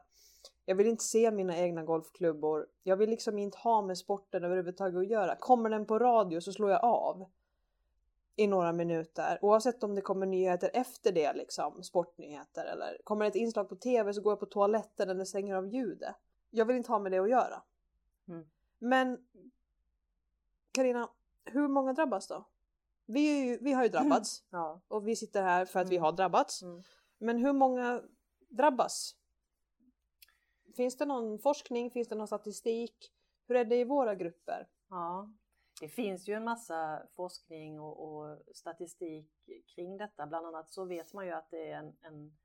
Jag 0.64 0.74
vill 0.74 0.86
inte 0.86 1.04
se 1.04 1.30
mina 1.30 1.58
egna 1.58 1.82
golfklubbor. 1.82 2.66
Jag 2.82 2.96
vill 2.96 3.10
liksom 3.10 3.38
inte 3.38 3.58
ha 3.58 3.82
med 3.82 3.98
sporten 3.98 4.44
överhuvudtaget 4.44 4.98
att 4.98 5.08
göra. 5.08 5.36
Kommer 5.36 5.70
den 5.70 5.86
på 5.86 5.98
radio 5.98 6.40
så 6.40 6.52
slår 6.52 6.70
jag 6.70 6.84
av 6.84 7.24
i 8.36 8.46
några 8.46 8.72
minuter. 8.72 9.38
Oavsett 9.42 9.82
om 9.82 9.94
det 9.94 10.00
kommer 10.00 10.26
nyheter 10.26 10.70
efter 10.74 11.12
det, 11.12 11.32
liksom 11.32 11.82
sportnyheter 11.82 12.64
eller 12.64 12.98
kommer 13.04 13.24
det 13.24 13.28
ett 13.28 13.34
inslag 13.34 13.68
på 13.68 13.76
tv 13.76 14.14
så 14.14 14.20
går 14.20 14.32
jag 14.32 14.40
på 14.40 14.46
toaletten 14.46 15.10
eller 15.10 15.24
stänger 15.24 15.54
av 15.54 15.66
ljudet. 15.66 16.14
Jag 16.50 16.64
vill 16.64 16.76
inte 16.76 16.92
ha 16.92 16.98
med 16.98 17.12
det 17.12 17.18
att 17.18 17.30
göra. 17.30 17.62
Mm. 18.30 18.46
Men 18.78 19.26
Karina, 20.72 21.10
hur 21.44 21.68
många 21.68 21.92
drabbas 21.92 22.28
då? 22.28 22.44
Vi, 23.06 23.46
ju, 23.46 23.58
vi 23.60 23.72
har 23.72 23.82
ju 23.82 23.88
drabbats 23.98 24.44
ja. 24.50 24.80
och 24.88 25.08
vi 25.08 25.16
sitter 25.16 25.42
här 25.42 25.64
för 25.64 25.80
att 25.80 25.84
mm. 25.84 25.90
vi 25.90 25.96
har 25.96 26.12
drabbats. 26.12 26.62
Mm. 26.62 26.82
Men 27.18 27.38
hur 27.38 27.52
många 27.52 28.02
drabbas? 28.48 29.16
Finns 30.76 30.96
det 30.96 31.06
någon 31.06 31.38
forskning? 31.38 31.90
Finns 31.90 32.08
det 32.08 32.14
någon 32.14 32.26
statistik? 32.26 33.12
Hur 33.46 33.56
är 33.56 33.64
det 33.64 33.76
i 33.76 33.84
våra 33.84 34.14
grupper? 34.14 34.68
Ja, 34.88 35.32
det 35.80 35.88
finns 35.88 36.28
ju 36.28 36.34
en 36.34 36.44
massa 36.44 37.02
forskning 37.12 37.80
och, 37.80 38.08
och, 38.08 38.38
statistik 38.54 39.30
kring 39.74 39.96
detta. 39.96 40.26
Bland 40.26 40.46
annat 40.46 40.70
så 40.70 40.84
vet 40.84 41.12
man 41.12 41.26
ju 41.26 41.32
att 41.32 41.50
det 41.50 41.70
är 41.70 41.78
en, 41.78 41.96
en 42.00 42.38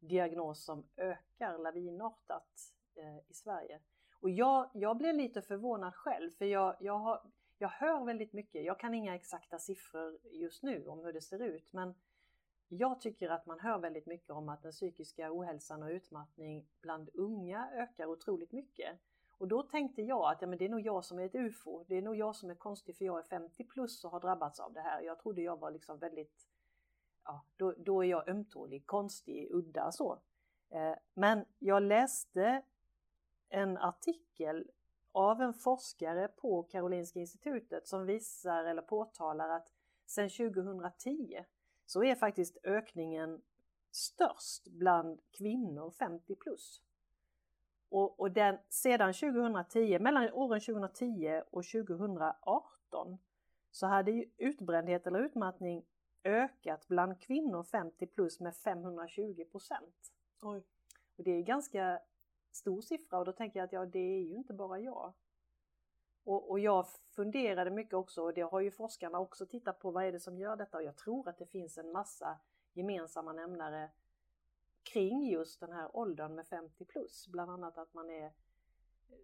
diagnos 0.00 0.64
som 0.64 0.88
ökar 0.96 1.58
lavinartat 1.58 2.72
eh, 2.94 3.30
i 3.30 3.34
Sverige. 3.34 3.80
Och 4.20 4.30
jag, 4.30 4.70
jag 4.72 4.96
blev 4.96 5.14
lite 5.14 5.42
förvånad 5.42 5.94
själv 5.94 6.30
för 6.30 6.44
jag, 6.44 6.76
jag, 6.80 6.98
har, 6.98 7.20
jag 7.58 7.68
hör 7.68 8.04
väldigt 8.04 8.32
mycket. 8.32 8.64
Jag 8.64 8.80
kan 8.80 8.94
inga 8.94 9.14
exakta 9.14 9.58
siffror 9.58 10.18
just 10.30 10.62
nu 10.62 10.86
om 10.86 11.04
hur 11.04 11.12
det 11.12 11.20
ser 11.20 11.42
ut 11.42 11.72
men 11.72 11.94
jag 12.68 13.00
tycker 13.00 13.28
att 13.28 13.46
man 13.46 13.60
hör 13.60 13.78
väldigt 13.78 14.06
mycket 14.06 14.30
om 14.30 14.48
att 14.48 14.62
den 14.62 14.72
psykiska 14.72 15.32
ohälsan 15.32 15.82
och 15.82 15.88
utmattning 15.88 16.66
bland 16.80 17.10
unga 17.14 17.70
ökar 17.72 18.06
otroligt 18.06 18.52
mycket. 18.52 18.98
Och 19.38 19.48
då 19.48 19.62
tänkte 19.62 20.02
jag 20.02 20.32
att 20.32 20.42
ja, 20.42 20.48
men 20.48 20.58
det 20.58 20.64
är 20.64 20.68
nog 20.68 20.80
jag 20.80 21.04
som 21.04 21.18
är 21.18 21.24
ett 21.24 21.34
UFO. 21.34 21.84
Det 21.88 21.96
är 21.96 22.02
nog 22.02 22.16
jag 22.16 22.36
som 22.36 22.50
är 22.50 22.54
konstig 22.54 22.96
för 22.96 23.04
jag 23.04 23.18
är 23.18 23.22
50 23.22 23.64
plus 23.64 24.04
och 24.04 24.10
har 24.10 24.20
drabbats 24.20 24.60
av 24.60 24.72
det 24.72 24.80
här. 24.80 25.02
Jag 25.02 25.18
trodde 25.18 25.42
jag 25.42 25.60
var 25.60 25.70
liksom 25.70 25.98
väldigt, 25.98 26.46
ja, 27.24 27.44
då, 27.56 27.74
då 27.78 28.04
är 28.04 28.08
jag 28.08 28.28
ömtålig, 28.28 28.86
konstig, 28.86 29.48
udda 29.50 29.92
så. 29.92 30.18
Eh, 30.70 30.94
men 31.14 31.44
jag 31.58 31.82
läste 31.82 32.62
en 33.48 33.78
artikel 33.78 34.70
av 35.12 35.42
en 35.42 35.54
forskare 35.54 36.28
på 36.28 36.62
Karolinska 36.62 37.20
institutet 37.20 37.88
som 37.88 38.06
visar 38.06 38.64
eller 38.64 38.82
påtalar 38.82 39.48
att 39.48 39.72
sedan 40.06 40.28
2010 40.28 41.44
så 41.86 42.04
är 42.04 42.14
faktiskt 42.14 42.56
ökningen 42.64 43.42
störst 43.90 44.68
bland 44.68 45.20
kvinnor 45.30 45.90
50 45.90 46.34
plus. 46.34 46.82
Och, 47.88 48.20
och 48.20 48.30
den, 48.30 48.58
sedan 48.68 49.14
2010, 49.14 49.98
mellan 49.98 50.32
åren 50.32 50.60
2010 50.60 51.42
och 51.50 51.64
2018 51.64 53.18
så 53.70 53.86
hade 53.86 54.10
ju 54.10 54.30
utbrändhet 54.36 55.06
eller 55.06 55.18
utmattning 55.18 55.84
ökat 56.24 56.88
bland 56.88 57.20
kvinnor 57.20 57.62
50 57.62 58.06
plus 58.06 58.40
med 58.40 58.56
520 58.56 59.44
procent. 59.50 60.12
Och 60.42 60.62
det 61.16 61.30
är 61.30 61.42
ganska 61.42 62.00
stor 62.56 62.80
siffra 62.80 63.18
och 63.18 63.24
då 63.24 63.32
tänker 63.32 63.58
jag 63.58 63.64
att 63.64 63.72
ja, 63.72 63.86
det 63.86 63.98
är 63.98 64.22
ju 64.22 64.34
inte 64.34 64.54
bara 64.54 64.78
jag. 64.78 65.12
Och, 66.24 66.50
och, 66.50 66.60
jag 66.60 66.86
funderade 67.10 67.70
mycket 67.70 67.94
också 67.94 68.22
och 68.22 68.34
det 68.34 68.40
har 68.40 68.60
ju 68.60 68.70
forskarna 68.70 69.18
också 69.18 69.46
tittat 69.46 69.78
på 69.78 69.90
vad 69.90 70.04
är 70.04 70.12
det 70.12 70.20
som 70.20 70.38
gör 70.38 70.56
detta 70.56 70.76
och 70.76 70.82
jag 70.82 70.96
tror 70.96 71.28
att 71.28 71.38
det 71.38 71.46
finns 71.46 71.78
en 71.78 71.92
massa 71.92 72.38
gemensamma 72.72 73.32
nämnare 73.32 73.90
kring 74.82 75.26
just 75.26 75.60
den 75.60 75.72
här 75.72 75.96
åldern 75.96 76.34
med 76.34 76.46
50 76.46 76.84
plus. 76.84 77.28
Bland 77.28 77.50
annat 77.50 77.78
att 77.78 77.94
man 77.94 78.10
är 78.10 78.32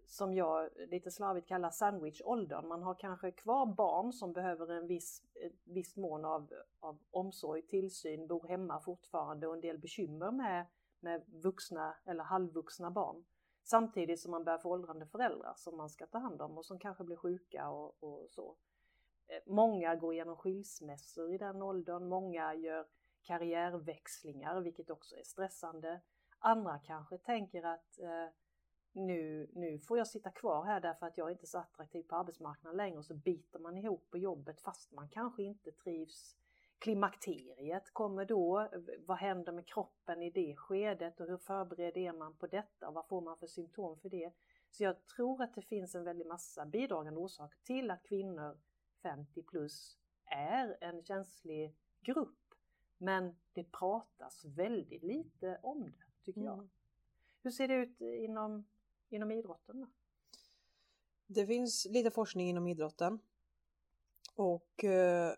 som 0.07 0.33
jag 0.33 0.69
lite 0.75 1.11
slarvigt 1.11 1.47
kallar 1.47 1.69
sandwichåldern. 1.69 2.67
Man 2.67 2.83
har 2.83 2.95
kanske 2.95 3.31
kvar 3.31 3.65
barn 3.65 4.13
som 4.13 4.33
behöver 4.33 4.71
en 4.71 4.87
viss, 4.87 5.21
viss 5.63 5.95
mån 5.95 6.25
av, 6.25 6.53
av 6.79 6.97
omsorg, 7.11 7.61
tillsyn, 7.61 8.27
bor 8.27 8.47
hemma 8.47 8.79
fortfarande 8.79 9.47
och 9.47 9.53
en 9.53 9.61
del 9.61 9.77
bekymmer 9.77 10.31
med, 10.31 10.65
med 11.03 11.23
vuxna 11.27 11.95
eller 12.05 12.23
halvvuxna 12.23 12.91
barn. 12.91 13.25
Samtidigt 13.63 14.19
som 14.19 14.31
man 14.31 14.43
börjar 14.43 14.59
få 14.59 14.69
åldrande 14.69 15.05
föräldrar 15.05 15.53
som 15.57 15.77
man 15.77 15.89
ska 15.89 16.07
ta 16.07 16.17
hand 16.17 16.41
om 16.41 16.57
och 16.57 16.65
som 16.65 16.79
kanske 16.79 17.03
blir 17.03 17.17
sjuka 17.17 17.69
och, 17.69 18.03
och 18.03 18.29
så. 18.29 18.57
Eh, 19.27 19.41
många 19.45 19.95
går 19.95 20.13
igenom 20.13 20.35
skilsmässor 20.35 21.33
i 21.33 21.37
den 21.37 21.61
åldern, 21.61 22.07
många 22.07 22.55
gör 22.55 22.85
karriärväxlingar, 23.21 24.61
vilket 24.61 24.89
också 24.89 25.15
är 25.15 25.23
stressande. 25.23 26.01
Andra 26.39 26.79
kanske 26.79 27.17
tänker 27.17 27.63
att 27.63 27.99
eh, 27.99 28.27
nu, 28.91 29.49
nu 29.53 29.79
får 29.79 29.97
jag 29.97 30.07
sitta 30.07 30.29
kvar 30.29 30.65
här 30.65 30.79
därför 30.79 31.05
att 31.05 31.17
jag 31.17 31.27
är 31.27 31.31
inte 31.31 31.47
så 31.47 31.57
attraktiv 31.57 32.03
på 32.03 32.15
arbetsmarknaden 32.15 32.77
längre 32.77 32.97
och 32.97 33.05
så 33.05 33.13
biter 33.13 33.59
man 33.59 33.77
ihop 33.77 34.09
på 34.09 34.17
jobbet 34.17 34.61
fast 34.61 34.91
man 34.91 35.09
kanske 35.09 35.43
inte 35.43 35.71
trivs. 35.71 36.37
Klimakteriet 36.83 37.93
kommer 37.93 38.25
då. 38.25 38.69
Vad 39.05 39.17
händer 39.17 39.51
med 39.51 39.67
kroppen 39.67 40.21
i 40.21 40.29
det 40.29 40.55
skedet 40.55 41.19
och 41.19 41.27
hur 41.27 41.37
förberedd 41.37 41.97
är 41.97 42.13
man 42.13 42.35
på 42.35 42.47
detta 42.47 42.87
och 42.87 42.93
vad 42.93 43.07
får 43.07 43.21
man 43.21 43.37
för 43.37 43.47
symptom 43.47 43.99
för 43.99 44.09
det? 44.09 44.31
Så 44.71 44.83
jag 44.83 45.07
tror 45.07 45.41
att 45.43 45.55
det 45.55 45.61
finns 45.61 45.95
en 45.95 46.03
väldig 46.03 46.27
massa 46.27 46.65
bidragande 46.65 47.19
orsaker 47.19 47.59
till 47.63 47.91
att 47.91 48.03
kvinnor 48.03 48.57
50 49.01 49.43
plus 49.43 49.97
är 50.25 50.77
en 50.81 51.03
känslig 51.03 51.75
grupp 52.01 52.53
men 52.97 53.35
det 53.53 53.71
pratas 53.71 54.45
väldigt 54.45 55.03
lite 55.03 55.59
om 55.63 55.83
det, 55.83 56.23
tycker 56.23 56.41
mm. 56.41 56.53
jag. 56.53 56.69
Hur 57.43 57.51
ser 57.51 57.67
det 57.67 57.75
ut 57.75 58.01
inom, 58.01 58.65
inom 59.09 59.31
idrotten? 59.31 59.81
Då? 59.81 59.87
Det 61.27 61.47
finns 61.47 61.87
lite 61.89 62.11
forskning 62.11 62.49
inom 62.49 62.67
idrotten. 62.67 63.19
Och 64.35 64.83
eh, 64.83 65.33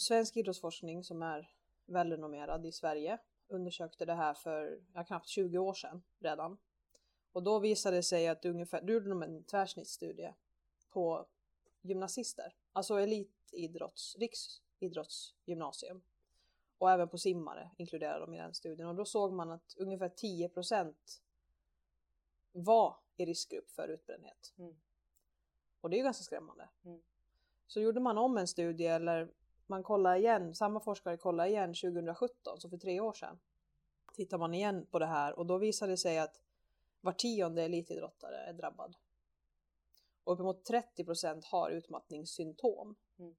svensk 0.00 0.36
idrottsforskning 0.36 1.04
som 1.04 1.22
är 1.22 1.50
välrenommerad 1.86 2.66
i 2.66 2.72
Sverige 2.72 3.18
undersökte 3.48 4.04
det 4.04 4.14
här 4.14 4.34
för 4.34 4.80
ja, 4.94 5.04
knappt 5.04 5.28
20 5.28 5.58
år 5.58 5.74
sedan 5.74 6.02
redan. 6.18 6.58
Och 7.32 7.42
då 7.42 7.58
visade 7.58 7.96
det 7.96 8.02
sig 8.02 8.28
att 8.28 8.44
ungefär, 8.44 8.82
då 8.82 8.92
gjorde 8.92 9.08
de 9.08 9.22
en 9.22 9.44
tvärsnittsstudie 9.44 10.34
på 10.88 11.26
gymnasister, 11.80 12.54
alltså 12.72 13.00
elitidrotts, 13.00 14.16
riksidrottsgymnasium. 14.18 16.02
och 16.78 16.90
även 16.90 17.08
på 17.08 17.18
simmare 17.18 17.70
inkluderade 17.76 18.20
de 18.20 18.34
i 18.34 18.38
den 18.38 18.54
studien 18.54 18.88
och 18.88 18.94
då 18.94 19.04
såg 19.04 19.32
man 19.32 19.50
att 19.50 19.74
ungefär 19.78 20.08
10% 20.08 20.94
var 22.52 22.96
i 23.16 23.24
riskgrupp 23.24 23.70
för 23.70 23.88
utbrändhet. 23.88 24.54
Mm. 24.58 24.76
Och 25.80 25.90
det 25.90 25.96
är 25.96 25.98
ju 25.98 26.04
ganska 26.04 26.24
skrämmande. 26.24 26.68
Mm. 26.84 27.00
Så 27.66 27.80
gjorde 27.80 28.00
man 28.00 28.18
om 28.18 28.36
en 28.38 28.48
studie 28.48 28.86
eller 28.86 29.30
man 29.70 29.82
kollade 29.82 30.18
igen, 30.18 30.54
samma 30.54 30.80
forskare 30.80 31.16
kollade 31.16 31.48
igen 31.48 31.74
2017, 31.74 32.60
så 32.60 32.68
för 32.68 32.76
tre 32.76 33.00
år 33.00 33.12
sedan. 33.12 33.38
Tittar 34.14 34.38
man 34.38 34.54
igen 34.54 34.86
på 34.90 34.98
det 34.98 35.06
här 35.06 35.38
och 35.38 35.46
då 35.46 35.58
visade 35.58 35.92
det 35.92 35.96
sig 35.96 36.18
att 36.18 36.40
var 37.00 37.12
tionde 37.12 37.62
elitidrottare 37.62 38.36
är 38.36 38.52
drabbad. 38.52 38.96
Och 40.24 40.32
uppemot 40.32 40.70
30% 40.70 41.44
har 41.44 41.70
utmattningssymptom. 41.70 42.96
Mm. 43.18 43.34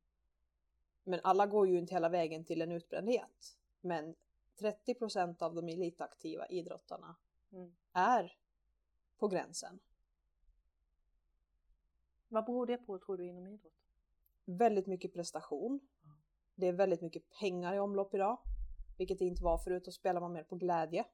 Men 1.03 1.19
alla 1.23 1.45
går 1.45 1.67
ju 1.67 1.77
inte 1.77 1.93
hela 1.93 2.09
vägen 2.09 2.45
till 2.45 2.61
en 2.61 2.71
utbrändhet. 2.71 3.57
Men 3.81 4.15
30% 4.59 5.41
av 5.41 5.55
de 5.55 5.69
elitaktiva 5.69 6.47
idrottarna 6.47 7.15
Mm. 7.53 7.75
är 7.93 8.37
på 9.17 9.27
gränsen. 9.27 9.79
Vad 12.27 12.45
beror 12.45 12.65
det 12.65 12.77
på 12.77 12.99
tror 12.99 13.17
du 13.17 13.27
inom 13.27 13.47
idrott? 13.47 13.73
Väldigt 14.45 14.87
mycket 14.87 15.13
prestation. 15.13 15.79
Mm. 16.03 16.15
Det 16.61 16.67
är 16.67 16.73
väldigt 16.73 17.01
mycket 17.01 17.29
pengar 17.39 17.73
i 17.73 17.79
omlopp 17.79 18.13
idag. 18.13 18.37
Vilket 18.97 19.19
det 19.19 19.25
inte 19.25 19.43
var 19.43 19.57
förut, 19.57 19.85
då 19.85 19.91
spelar 19.91 20.21
man 20.21 20.33
mer 20.33 20.43
på 20.43 20.55
glädje. 20.55 21.05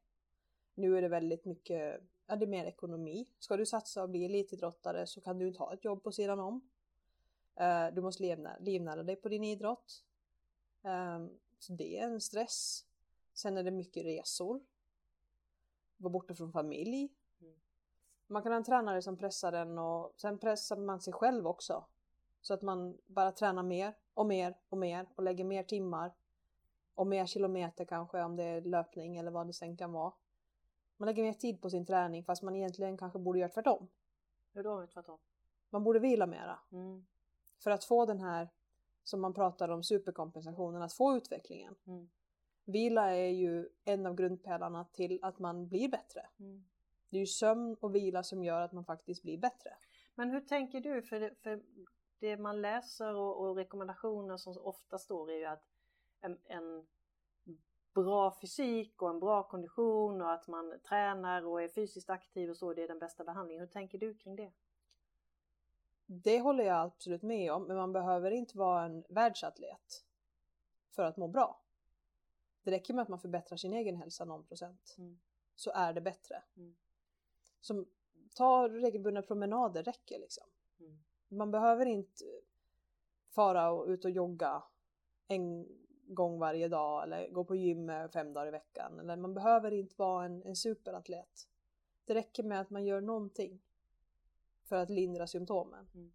Nu 0.76 0.98
är 0.98 1.02
det 1.02 1.08
väldigt 1.08 1.46
mycket, 1.46 2.02
ja 2.26 2.36
det 2.36 2.46
är 2.46 2.48
mer 2.48 2.66
ekonomi. 2.66 3.28
Ska 3.40 3.58
du 3.58 3.66
satsa 3.66 4.04
och 4.04 4.10
bli 4.10 4.26
elitidrottare 4.26 5.08
så 5.08 5.22
kan 5.22 5.40
du 5.40 5.48
inte 5.48 5.60
ha 5.60 5.74
ett 5.74 5.86
jobb 5.86 6.04
på 6.04 6.12
sidan 6.12 6.40
om. 6.40 6.70
Eh, 7.56 7.88
Du 7.94 8.02
måste 8.02 8.24
livnära, 8.24 8.58
livnära 8.60 9.04
dig 9.04 9.16
på 9.16 9.30
din 9.30 9.44
idrott. 9.44 10.04
Ehm, 10.84 11.30
Så 11.60 11.74
det 11.74 11.98
är 12.00 12.04
en 12.04 12.22
stress. 12.22 12.86
Sen 13.34 13.58
är 13.58 13.64
det 13.64 13.72
mycket 13.72 14.06
resor. 14.06 14.62
Vara 15.98 16.12
borta 16.12 16.34
från 16.36 16.52
familj. 16.52 17.14
Mm. 17.42 17.56
Man 18.28 18.44
kan 18.44 18.52
ha 18.52 18.58
en 18.58 18.64
tränare 18.64 19.02
som 19.02 19.18
pressar 19.18 19.54
en 19.54 19.78
och 19.80 20.14
sen 20.18 20.38
pressar 20.40 20.78
man 20.78 21.02
sig 21.02 21.14
själv 21.14 21.48
också. 21.48 21.86
Så 22.42 22.54
att 22.54 22.62
man 22.62 22.98
bara 23.08 23.32
tränar 23.32 23.64
mer 23.64 23.94
och 24.14 24.26
mer 24.26 24.58
och 24.70 24.78
mer 24.78 25.08
och 25.16 25.24
lägger 25.24 25.44
mer 25.44 25.64
timmar. 25.64 26.14
Och 26.96 27.08
mer 27.08 27.26
kilometer 27.26 27.86
kanske 27.86 28.24
om 28.24 28.36
det 28.36 28.44
är 28.44 28.62
löpning 28.62 29.18
eller 29.18 29.32
vad 29.32 29.48
det 29.48 29.54
sen 29.54 29.78
kan 29.78 29.92
vara. 29.92 30.14
Man 30.98 31.08
lägger 31.08 31.24
mer 31.24 31.34
tid 31.34 31.62
på 31.62 31.70
sin 31.70 31.86
träning 31.86 32.24
fast 32.24 32.44
man 32.44 32.56
egentligen 32.56 32.98
kanske 32.98 33.20
borde 33.20 33.40
göra 33.40 33.50
tvärtom. 33.50 33.88
Hur 34.54 34.64
då 34.64 34.88
tvärtom? 34.88 35.20
Man 35.70 35.84
borde 35.84 36.00
vila 36.00 36.28
mera. 36.28 36.60
Mm. 36.72 37.06
För 37.64 37.72
att 37.72 37.84
få 37.84 38.06
den 38.06 38.20
här, 38.20 38.50
som 39.04 39.22
man 39.22 39.34
pratar 39.34 39.70
om, 39.70 39.84
superkompensationen, 39.84 40.82
att 40.82 40.94
få 40.94 41.18
utvecklingen. 41.18 41.76
Mm. 41.88 42.10
Vila 42.66 43.16
är 43.16 43.30
ju 43.30 43.70
en 43.86 44.06
av 44.06 44.16
grundpelarna 44.16 44.86
till 44.86 45.20
att 45.22 45.40
man 45.40 45.68
blir 45.68 45.90
bättre. 45.90 46.30
Mm. 46.40 46.66
Det 47.10 47.18
är 47.18 47.20
ju 47.20 47.28
sömn 47.28 47.76
och 47.80 47.96
vila 47.96 48.24
som 48.24 48.44
gör 48.44 48.62
att 48.62 48.72
man 48.72 48.86
faktiskt 48.86 49.24
blir 49.24 49.38
bättre. 49.38 49.78
Men 50.16 50.30
hur 50.30 50.42
tänker 50.42 50.82
du? 50.82 51.02
För 51.02 51.34
för 51.44 51.64
det 52.20 52.38
man 52.38 52.62
läser 52.62 53.16
och, 53.16 53.42
och 53.42 53.56
rekommendationer 53.56 54.38
som 54.38 54.58
ofta 54.58 54.98
står 54.98 55.32
är 55.32 55.38
ju 55.38 55.46
att 55.46 55.64
en, 56.22 56.40
en 56.46 56.88
bra 57.94 58.38
fysik 58.42 59.02
och 59.02 59.10
en 59.10 59.20
bra 59.20 59.44
kondition 59.44 60.22
och 60.22 60.32
att 60.32 60.48
man 60.48 60.80
tränar 60.90 61.46
och 61.46 61.62
är 61.62 61.68
fysiskt 61.68 62.10
aktiv 62.10 62.50
och 62.50 62.58
så, 62.58 62.74
det 62.74 62.84
är 62.84 62.88
den 62.88 63.00
bästa 63.00 63.24
behandlingen. 63.24 63.60
Hur 63.62 63.68
tänker 63.68 63.98
du 63.98 64.14
kring 64.14 64.36
det? 64.36 64.52
Det 66.06 66.40
håller 66.40 66.64
jag 66.64 66.82
absolut 66.86 67.22
med 67.22 67.52
om, 67.52 67.64
men 67.64 67.78
man 67.78 67.94
behöver 67.94 68.32
inte 68.32 68.58
vara 68.58 68.86
en 68.86 69.04
världsatlet 69.10 70.06
för 70.90 71.04
att 71.04 71.18
må 71.18 71.28
bra. 71.28 71.62
Det 72.64 72.72
räcker 72.72 72.94
med 72.94 73.02
att 73.02 73.10
man 73.10 73.20
förbättrar 73.20 73.58
sin 73.58 73.74
egen 73.74 73.96
hälsa 73.96 74.26
någon 74.26 74.46
procent, 74.46 74.96
Mm. 74.98 75.20
så 75.56 75.72
är 75.72 75.94
det 75.94 76.02
bättre. 76.02 76.44
Mm. 76.58 76.76
Så 77.62 77.86
ta 78.36 78.70
regelbundna 78.70 79.22
promenader 79.22 79.84
räcker 79.84 80.20
liksom. 80.20 80.48
Mm. 80.80 81.04
Man 81.28 81.52
behöver 81.52 81.86
inte 81.86 82.24
fara 83.30 83.72
och 83.72 83.88
ut 83.88 84.06
och 84.06 84.12
jogga 84.12 84.64
en 85.28 85.68
gång 86.08 86.40
varje 86.40 86.68
dag 86.68 87.04
eller 87.04 87.30
gå 87.30 87.46
på 87.46 87.56
gym 87.56 87.92
fem 88.14 88.34
dagar 88.34 88.48
i 88.48 88.52
veckan. 88.52 89.00
Eller 89.00 89.16
man 89.16 89.34
behöver 89.34 89.72
inte 89.72 89.96
vara 89.98 90.26
en, 90.26 90.44
en 90.44 90.56
superatlet. 90.56 91.48
Det 92.06 92.14
räcker 92.14 92.44
med 92.44 92.62
att 92.62 92.70
man 92.70 92.86
gör 92.86 93.02
någonting 93.02 93.62
för 94.64 94.76
att 94.76 94.90
lindra 94.90 95.28
symptomen. 95.28 95.88
Mm. 95.94 96.12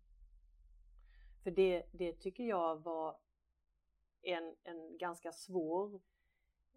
För 1.42 1.50
det, 1.50 1.86
det 1.92 2.12
tycker 2.12 2.44
jag 2.44 2.82
var 2.82 3.16
en, 4.22 4.56
en 4.62 4.98
ganska 4.98 5.32
svår, 5.32 6.00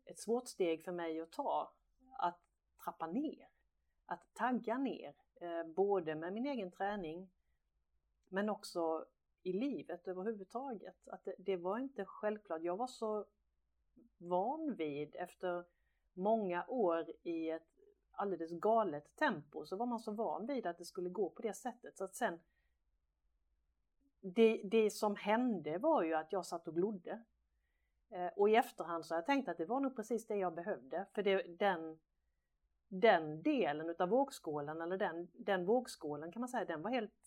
ett 0.06 0.20
svårt 0.20 0.48
steg 0.48 0.84
för 0.84 0.92
mig 0.92 1.22
att 1.22 1.32
ta. 1.32 1.74
Att 2.18 2.40
trappa 2.84 3.08
ner, 3.08 3.48
att 4.06 4.34
tagga 4.34 4.78
ner, 4.78 5.16
eh, 5.36 5.64
både 5.76 6.16
med 6.16 6.34
min 6.34 6.46
egen 6.46 6.72
träning 6.72 7.30
men 8.30 8.50
också 8.50 9.06
i 9.44 9.54
livet 9.54 10.08
överhuvudtaget. 10.08 11.08
Att 11.08 11.26
det, 11.26 11.36
det 11.38 11.58
var 11.58 11.78
inte 11.78 12.06
självklart. 12.06 12.62
Jag 12.62 12.78
var 12.78 12.88
så 12.88 13.26
van 14.18 14.76
vid 14.76 15.16
efter 15.16 15.64
många 16.14 16.66
år 16.68 17.06
i 17.24 17.50
ett 17.50 17.68
alldeles 18.12 18.52
galet 18.52 19.16
tempo 19.16 19.66
så 19.66 19.76
var 19.76 19.86
man 19.86 20.00
så 20.00 20.12
van 20.12 20.46
vid 20.46 20.66
att 20.66 20.78
det 20.78 20.86
skulle 20.86 21.10
gå 21.10 21.30
på 21.30 21.42
det 21.42 21.54
sättet. 21.54 21.98
Så 21.98 22.04
att 22.04 22.16
sen 22.16 22.40
det, 24.34 24.62
det 24.64 24.92
som 24.92 25.16
hände 25.16 25.78
var 25.78 26.04
ju 26.04 26.14
att 26.14 26.32
jag 26.32 26.46
satt 26.46 26.68
och 26.68 26.76
glodde. 26.76 27.24
Eh, 28.10 28.28
och 28.36 28.50
i 28.50 28.56
efterhand 28.56 29.06
så 29.06 29.14
har 29.14 29.18
jag 29.18 29.26
tänkt 29.26 29.50
att 29.50 29.58
det 29.58 29.66
var 29.66 29.80
nog 29.80 29.96
precis 29.96 30.28
det 30.28 30.36
jag 30.36 30.54
behövde. 30.54 31.06
För 31.14 31.24
det, 31.24 31.60
den, 31.60 32.00
den 32.88 33.42
delen 33.42 33.90
utav 33.90 34.10
vågskålen, 34.10 34.82
eller 34.82 34.98
den, 34.98 35.28
den 35.34 35.66
vågskålen 35.66 36.32
kan 36.32 36.40
man 36.40 36.50
säga, 36.50 36.66
den 36.66 36.82
var 36.82 36.92
helt 36.92 37.25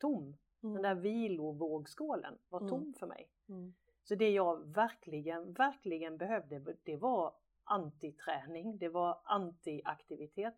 tom. 0.00 0.36
Den 0.60 0.82
där 0.82 0.94
vilovågskålen 0.94 2.38
var 2.48 2.58
tom 2.68 2.80
Mm. 2.82 2.94
för 2.94 3.06
mig. 3.06 3.28
Mm. 3.48 3.74
Så 4.02 4.14
det 4.14 4.30
jag 4.30 4.74
verkligen, 4.74 5.52
verkligen 5.52 6.16
behövde, 6.16 6.76
det 6.82 6.96
var 6.96 7.34
antiträning, 7.64 8.78
det 8.78 8.88
var 8.88 9.20
antiaktivitet. 9.24 10.54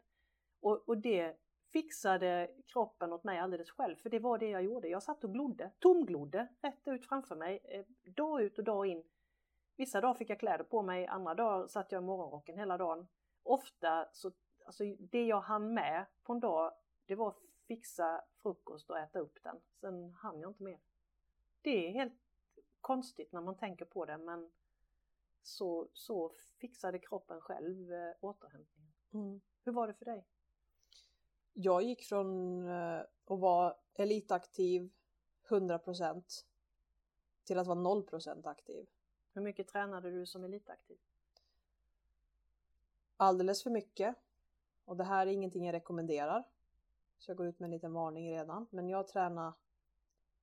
Och, 0.61 0.89
och 0.89 0.99
det 0.99 1.37
fixade 1.73 2.51
kroppen 2.67 3.13
åt 3.13 3.25
mig 3.25 3.39
alldeles 3.39 3.71
själv, 3.71 3.97
för 3.97 4.11
det 4.11 4.19
var 4.19 4.39
det 4.39 4.49
jag 4.49 4.63
gjorde. 4.63 4.89
Jag 4.89 5.03
satt 5.03 5.25
och 5.25 5.33
glodde, 5.33 5.71
tomglodde, 5.79 6.49
rätt 6.61 6.89
ut 6.89 7.07
framför 7.07 7.37
mig, 7.37 7.61
eh, 7.65 7.85
dag 8.13 8.43
ut 8.43 8.59
och 8.59 8.65
dag 8.65 8.87
in. 8.87 9.05
Vissa 9.77 10.01
dagar 10.01 10.15
fick 10.15 10.31
jag 10.31 10.41
kläder 10.41 10.65
på 10.65 10.83
mig, 10.83 11.07
andra 11.07 11.35
dagar 11.35 11.67
satt 11.67 11.93
jag 11.93 12.03
i 12.03 12.07
morgonrocken 12.07 12.59
hela 12.59 12.79
dagen. 12.79 13.09
Ofta 13.43 14.09
så, 14.13 14.33
alltså 14.67 14.85
det 14.99 15.27
jag 15.27 15.41
hann 15.41 15.75
med 15.75 16.07
på 16.23 16.33
en 16.33 16.41
dag, 16.41 16.73
det 17.07 17.15
var 17.15 17.35
fixa 17.73 18.25
frukost 18.43 18.91
och 18.91 18.99
äta 18.99 19.19
upp 19.19 19.39
den. 19.43 19.61
Sen 19.81 20.13
hann 20.13 20.41
jag 20.41 20.51
inte 20.51 20.63
mer. 20.63 20.81
Det 21.63 21.87
är 21.87 21.93
helt 21.93 22.21
konstigt 22.81 23.33
när 23.33 23.41
man 23.41 23.57
tänker 23.57 23.85
på 23.85 24.05
det 24.05 24.19
men 24.19 24.51
så, 25.43 25.89
så 25.93 26.33
fixade 26.61 26.99
kroppen 26.99 27.41
själv 27.41 27.93
eh, 27.93 28.15
återhämtningen. 28.21 28.93
Mm. 29.13 29.41
Hur 29.65 29.73
var 29.73 29.87
det 29.87 29.95
för 29.95 30.05
dig? 30.05 30.27
Jag 31.53 31.83
gick 31.83 32.03
från 32.03 32.59
eh, 32.69 33.01
att 33.01 33.41
vara 33.41 33.77
elitaktiv 33.95 34.91
100% 35.49 36.25
till 37.45 37.59
att 37.59 37.67
vara 37.67 37.79
0% 37.79 38.49
aktiv. 38.49 38.87
Hur 39.35 39.43
mycket 39.43 39.69
tränade 39.69 40.11
du 40.11 40.27
som 40.27 40.45
elitaktiv? 40.45 40.99
Alldeles 43.17 43.63
för 43.63 43.71
mycket. 43.71 44.17
Och 44.85 44.97
det 44.97 45.05
här 45.05 45.27
är 45.27 45.31
ingenting 45.31 45.67
jag 45.67 45.73
rekommenderar. 45.73 46.45
Så 47.23 47.31
jag 47.31 47.37
går 47.37 47.47
ut 47.47 47.59
med 47.59 47.67
en 47.67 47.71
liten 47.71 47.93
varning 47.93 48.31
redan. 48.31 48.67
Men 48.71 48.89
jag 48.89 49.09
tränar 49.09 49.53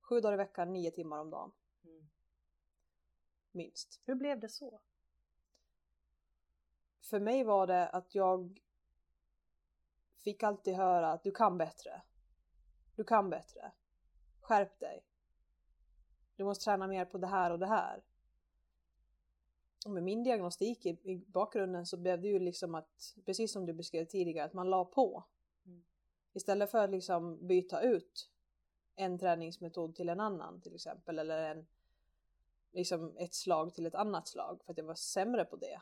sju 0.00 0.20
dagar 0.20 0.34
i 0.34 0.36
veckan, 0.36 0.72
nio 0.72 0.90
timmar 0.90 1.18
om 1.18 1.30
dagen. 1.30 1.52
Mm. 1.84 2.08
Minst. 3.52 4.00
Hur 4.04 4.14
blev 4.14 4.40
det 4.40 4.48
så? 4.48 4.80
För 7.00 7.20
mig 7.20 7.44
var 7.44 7.66
det 7.66 7.88
att 7.88 8.14
jag 8.14 8.60
fick 10.24 10.42
alltid 10.42 10.74
höra 10.74 11.12
att 11.12 11.22
du 11.22 11.30
kan 11.30 11.58
bättre. 11.58 12.02
Du 12.96 13.04
kan 13.04 13.30
bättre. 13.30 13.72
Skärp 14.40 14.80
dig. 14.80 15.04
Du 16.36 16.44
måste 16.44 16.64
träna 16.64 16.86
mer 16.86 17.04
på 17.04 17.18
det 17.18 17.26
här 17.26 17.50
och 17.50 17.58
det 17.58 17.66
här. 17.66 18.02
Och 19.86 19.90
med 19.90 20.02
min 20.02 20.24
diagnostik 20.24 20.86
i, 20.86 20.88
i 20.88 21.24
bakgrunden 21.26 21.86
så 21.86 21.96
blev 21.96 22.20
det 22.20 22.28
ju 22.28 22.38
liksom 22.38 22.74
att, 22.74 23.16
precis 23.24 23.52
som 23.52 23.66
du 23.66 23.72
beskrev 23.72 24.04
tidigare, 24.04 24.46
att 24.46 24.52
man 24.52 24.70
la 24.70 24.84
på. 24.84 25.24
Mm. 25.66 25.84
Istället 26.32 26.70
för 26.70 26.84
att 26.84 26.90
liksom 26.90 27.46
byta 27.46 27.82
ut 27.82 28.30
en 28.96 29.18
träningsmetod 29.18 29.94
till 29.94 30.08
en 30.08 30.20
annan 30.20 30.60
till 30.60 30.74
exempel, 30.74 31.18
eller 31.18 31.42
en, 31.42 31.66
liksom 32.72 33.16
ett 33.16 33.34
slag 33.34 33.74
till 33.74 33.86
ett 33.86 33.94
annat 33.94 34.28
slag 34.28 34.62
för 34.64 34.72
att 34.72 34.78
jag 34.78 34.84
var 34.84 34.94
sämre 34.94 35.44
på 35.44 35.56
det. 35.56 35.80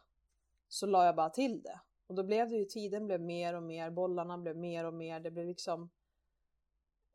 Så 0.68 0.87
la 0.87 1.04
jag 1.04 1.16
bara 1.16 1.30
till 1.30 1.62
det. 1.62 1.80
Och 2.06 2.14
då 2.14 2.22
blev 2.22 2.48
det 2.48 2.56
ju, 2.56 2.64
tiden 2.64 3.06
blev 3.06 3.20
mer 3.20 3.54
och 3.54 3.62
mer, 3.62 3.90
bollarna 3.90 4.38
blev 4.38 4.56
mer 4.56 4.84
och 4.84 4.94
mer, 4.94 5.20
det 5.20 5.30
blev 5.30 5.46
liksom 5.46 5.90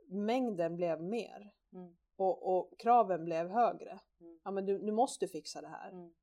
mängden 0.08 0.76
blev 0.76 1.04
mer. 1.04 1.52
Mm. 1.74 1.96
Och, 2.16 2.58
och 2.58 2.80
kraven 2.80 3.26
blev 3.26 3.50
högre. 3.50 4.00
Mm. 4.20 4.40
Ja 4.44 4.52
men 4.52 4.66
du, 4.66 4.80
du 4.80 4.92
måste 4.92 5.28
fixa 5.28 5.62
det 5.62 5.68
här. 5.68 5.92
Mm. 5.92 6.14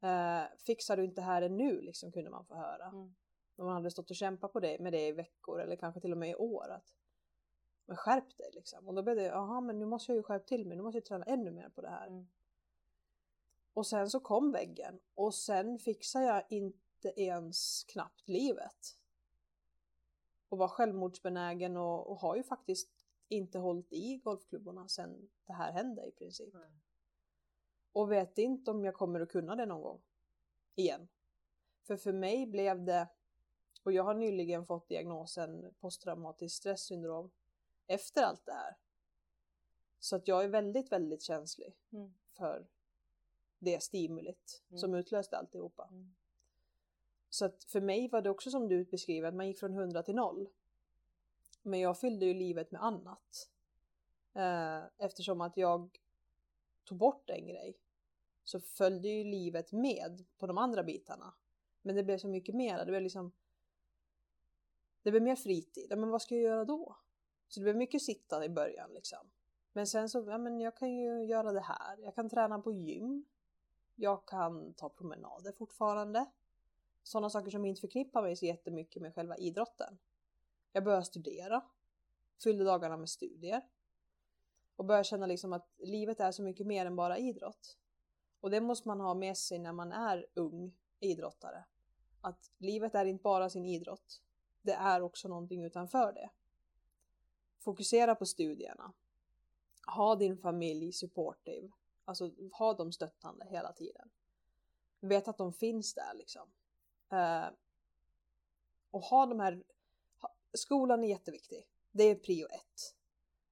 Eh, 0.00 0.48
fixar 0.58 0.96
du 0.96 1.04
inte 1.04 1.22
här 1.22 1.42
ännu 1.42 1.80
liksom 1.80 2.12
kunde 2.12 2.30
man 2.30 2.44
få 2.44 2.54
höra. 2.54 2.86
Mm. 2.86 3.14
När 3.56 3.64
man 3.64 3.74
hade 3.74 3.90
stått 3.90 4.10
och 4.10 4.16
kämpat 4.16 4.52
på 4.52 4.60
det, 4.60 4.78
med 4.78 4.92
det 4.92 5.06
i 5.06 5.12
veckor 5.12 5.60
eller 5.60 5.76
kanske 5.76 6.00
till 6.00 6.12
och 6.12 6.18
med 6.18 6.30
i 6.30 6.34
år. 6.34 6.70
Att, 6.70 6.94
men 7.86 7.96
skärp 7.96 8.36
dig 8.36 8.50
liksom. 8.54 8.88
Och 8.88 8.94
då 8.94 9.02
blev 9.02 9.16
det, 9.16 9.24
jaha 9.24 9.60
men 9.60 9.78
nu 9.78 9.86
måste 9.86 10.12
jag 10.12 10.16
ju 10.16 10.22
skärpa 10.22 10.44
till 10.44 10.66
mig, 10.66 10.76
nu 10.76 10.82
måste 10.82 10.96
jag 10.98 11.04
träna 11.04 11.24
ännu 11.24 11.50
mer 11.50 11.68
på 11.68 11.80
det 11.80 11.88
här. 11.88 12.06
Mm. 12.06 12.26
Och 13.72 13.86
sen 13.86 14.10
så 14.10 14.20
kom 14.20 14.52
väggen 14.52 15.00
och 15.14 15.34
sen 15.34 15.78
fixar 15.78 16.22
jag 16.22 16.44
inte 16.48 17.20
ens 17.20 17.84
knappt 17.84 18.28
livet. 18.28 18.98
Och 20.48 20.58
var 20.58 20.68
självmordsbenägen 20.68 21.76
och, 21.76 22.10
och 22.10 22.16
har 22.16 22.36
ju 22.36 22.42
faktiskt 22.42 22.90
inte 23.28 23.58
hållit 23.58 23.92
i 23.92 24.16
golfklubborna 24.24 24.88
sen 24.88 25.28
det 25.46 25.52
här 25.52 25.72
hände 25.72 26.06
i 26.06 26.10
princip. 26.10 26.54
Nej. 26.54 26.70
Och 27.92 28.12
vet 28.12 28.38
inte 28.38 28.70
om 28.70 28.84
jag 28.84 28.94
kommer 28.94 29.20
att 29.20 29.28
kunna 29.28 29.56
det 29.56 29.66
någon 29.66 29.82
gång. 29.82 30.02
Igen. 30.74 31.08
För 31.82 31.96
för 31.96 32.12
mig 32.12 32.46
blev 32.46 32.84
det, 32.84 33.08
och 33.86 33.92
jag 33.92 34.02
har 34.04 34.14
nyligen 34.14 34.66
fått 34.66 34.88
diagnosen 34.88 35.74
posttraumatiskt 35.80 36.56
stresssyndrom 36.58 37.30
efter 37.86 38.22
allt 38.22 38.46
det 38.46 38.52
här. 38.52 38.76
Så 40.00 40.16
att 40.16 40.28
jag 40.28 40.44
är 40.44 40.48
väldigt, 40.48 40.92
väldigt 40.92 41.22
känslig 41.22 41.74
Mm. 41.92 42.14
för 42.32 42.66
det 43.58 43.82
stimulit 43.82 44.62
Mm. 44.68 44.78
som 44.78 44.94
utlöste 44.94 45.36
alltihopa. 45.38 45.88
Mm. 45.90 46.14
Så 47.30 47.44
att 47.44 47.64
för 47.64 47.80
mig 47.80 48.08
var 48.08 48.22
det 48.22 48.30
också 48.30 48.50
som 48.50 48.68
du 48.68 48.84
beskriver, 48.84 49.28
att 49.28 49.34
man 49.34 49.46
gick 49.48 49.58
från 49.58 49.74
100 49.74 50.02
till 50.02 50.14
0. 50.14 50.48
Men 51.62 51.80
jag 51.80 51.98
fyllde 51.98 52.26
ju 52.26 52.34
livet 52.34 52.70
med 52.70 52.82
annat. 52.84 53.50
Eh, 54.34 54.82
eftersom 54.98 55.40
att 55.40 55.56
jag 55.56 56.00
tog 56.84 56.98
bort 56.98 57.30
en 57.30 57.46
grej 57.46 57.78
så 58.44 58.60
följde 58.60 59.08
ju 59.08 59.24
livet 59.24 59.72
med 59.72 60.24
på 60.38 60.46
de 60.46 60.58
andra 60.58 60.82
bitarna. 60.82 61.34
Men 61.82 61.96
det 61.96 62.02
blev 62.02 62.18
så 62.18 62.28
mycket 62.28 62.54
mer. 62.54 62.78
Det 62.78 62.86
blev 62.86 63.02
liksom 63.02 63.32
det 65.06 65.10
blev 65.10 65.22
mer 65.22 65.36
fritid. 65.36 65.86
Ja, 65.90 65.96
Men 65.96 66.10
vad 66.10 66.22
ska 66.22 66.34
jag 66.34 66.44
göra 66.44 66.64
då? 66.64 66.96
Så 67.48 67.60
det 67.60 67.64
blev 67.64 67.76
mycket 67.76 68.02
sitta 68.02 68.44
i 68.44 68.48
början 68.48 68.92
liksom. 68.94 69.30
Men 69.72 69.86
sen 69.86 70.08
så, 70.08 70.24
ja 70.28 70.38
men 70.38 70.60
jag 70.60 70.76
kan 70.76 70.96
ju 70.96 71.24
göra 71.24 71.52
det 71.52 71.60
här. 71.60 71.98
Jag 71.98 72.14
kan 72.14 72.30
träna 72.30 72.58
på 72.58 72.72
gym. 72.72 73.24
Jag 73.94 74.26
kan 74.26 74.74
ta 74.74 74.88
promenader 74.88 75.52
fortfarande. 75.52 76.26
Sådana 77.02 77.30
saker 77.30 77.50
som 77.50 77.64
inte 77.64 77.80
förknippar 77.80 78.22
mig 78.22 78.36
så 78.36 78.46
jättemycket 78.46 79.02
med 79.02 79.14
själva 79.14 79.36
idrotten. 79.36 79.98
Jag 80.72 80.84
började 80.84 81.04
studera. 81.04 81.64
Fyllde 82.42 82.64
dagarna 82.64 82.96
med 82.96 83.08
studier. 83.08 83.62
Och 84.76 84.84
började 84.84 85.04
känna 85.04 85.26
liksom 85.26 85.52
att 85.52 85.68
livet 85.78 86.20
är 86.20 86.32
så 86.32 86.42
mycket 86.42 86.66
mer 86.66 86.86
än 86.86 86.96
bara 86.96 87.18
idrott. 87.18 87.78
Och 88.40 88.50
det 88.50 88.60
måste 88.60 88.88
man 88.88 89.00
ha 89.00 89.14
med 89.14 89.36
sig 89.36 89.58
när 89.58 89.72
man 89.72 89.92
är 89.92 90.26
ung 90.34 90.76
idrottare. 91.00 91.64
Att 92.20 92.50
livet 92.58 92.94
är 92.94 93.04
inte 93.04 93.22
bara 93.22 93.50
sin 93.50 93.64
idrott. 93.64 94.22
Det 94.66 94.72
är 94.72 95.02
också 95.02 95.28
någonting 95.28 95.64
utanför 95.64 96.12
det. 96.12 96.30
Fokusera 97.58 98.14
på 98.14 98.26
studierna. 98.26 98.92
Ha 99.86 100.14
din 100.14 100.38
familj 100.38 100.92
supportive. 100.92 101.70
Alltså 102.04 102.30
ha 102.52 102.74
dem 102.74 102.92
stöttande 102.92 103.46
hela 103.50 103.72
tiden. 103.72 104.10
Vet 105.00 105.28
att 105.28 105.38
de 105.38 105.52
finns 105.52 105.94
där 105.94 106.14
liksom. 106.14 106.48
Eh, 107.10 107.46
och 108.90 109.00
ha 109.00 109.26
de 109.26 109.40
här... 109.40 109.64
Ha, 110.20 110.34
skolan 110.52 111.04
är 111.04 111.08
jätteviktig. 111.08 111.68
Det 111.90 112.04
är 112.04 112.14
prio 112.14 112.46
ett. 112.46 112.94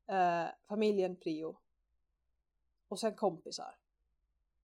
Eh, 0.06 0.46
familjen 0.68 1.16
prio. 1.16 1.56
Och 2.88 3.00
sen 3.00 3.14
kompisar. 3.14 3.78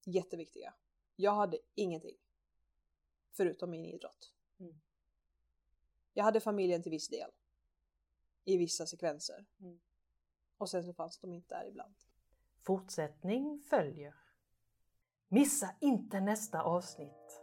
Jätteviktiga. 0.05 0.73
Jag 1.15 1.31
hade 1.31 1.57
ingenting. 1.75 2.17
Förutom 3.31 3.69
min 3.69 3.85
idrott. 3.85 4.33
Jag 6.13 6.23
hade 6.23 6.39
familjen 6.39 6.83
till 6.83 6.91
viss 6.91 7.07
del. 7.07 7.31
I 8.43 8.57
vissa 8.57 8.85
sekvenser. 8.85 9.45
Mm. 9.59 9.79
Och 10.57 10.69
sen 10.69 10.83
så 10.83 10.93
fanns 10.93 11.19
de 11.19 11.33
inte 11.33 11.55
där 11.55 11.67
ibland. 11.67 11.95
Fortsättning 12.61 13.59
följer. 13.69 14.15
Missa 15.27 15.75
inte 15.79 16.19
nästa 16.19 16.61
avsnitt. 16.61 17.40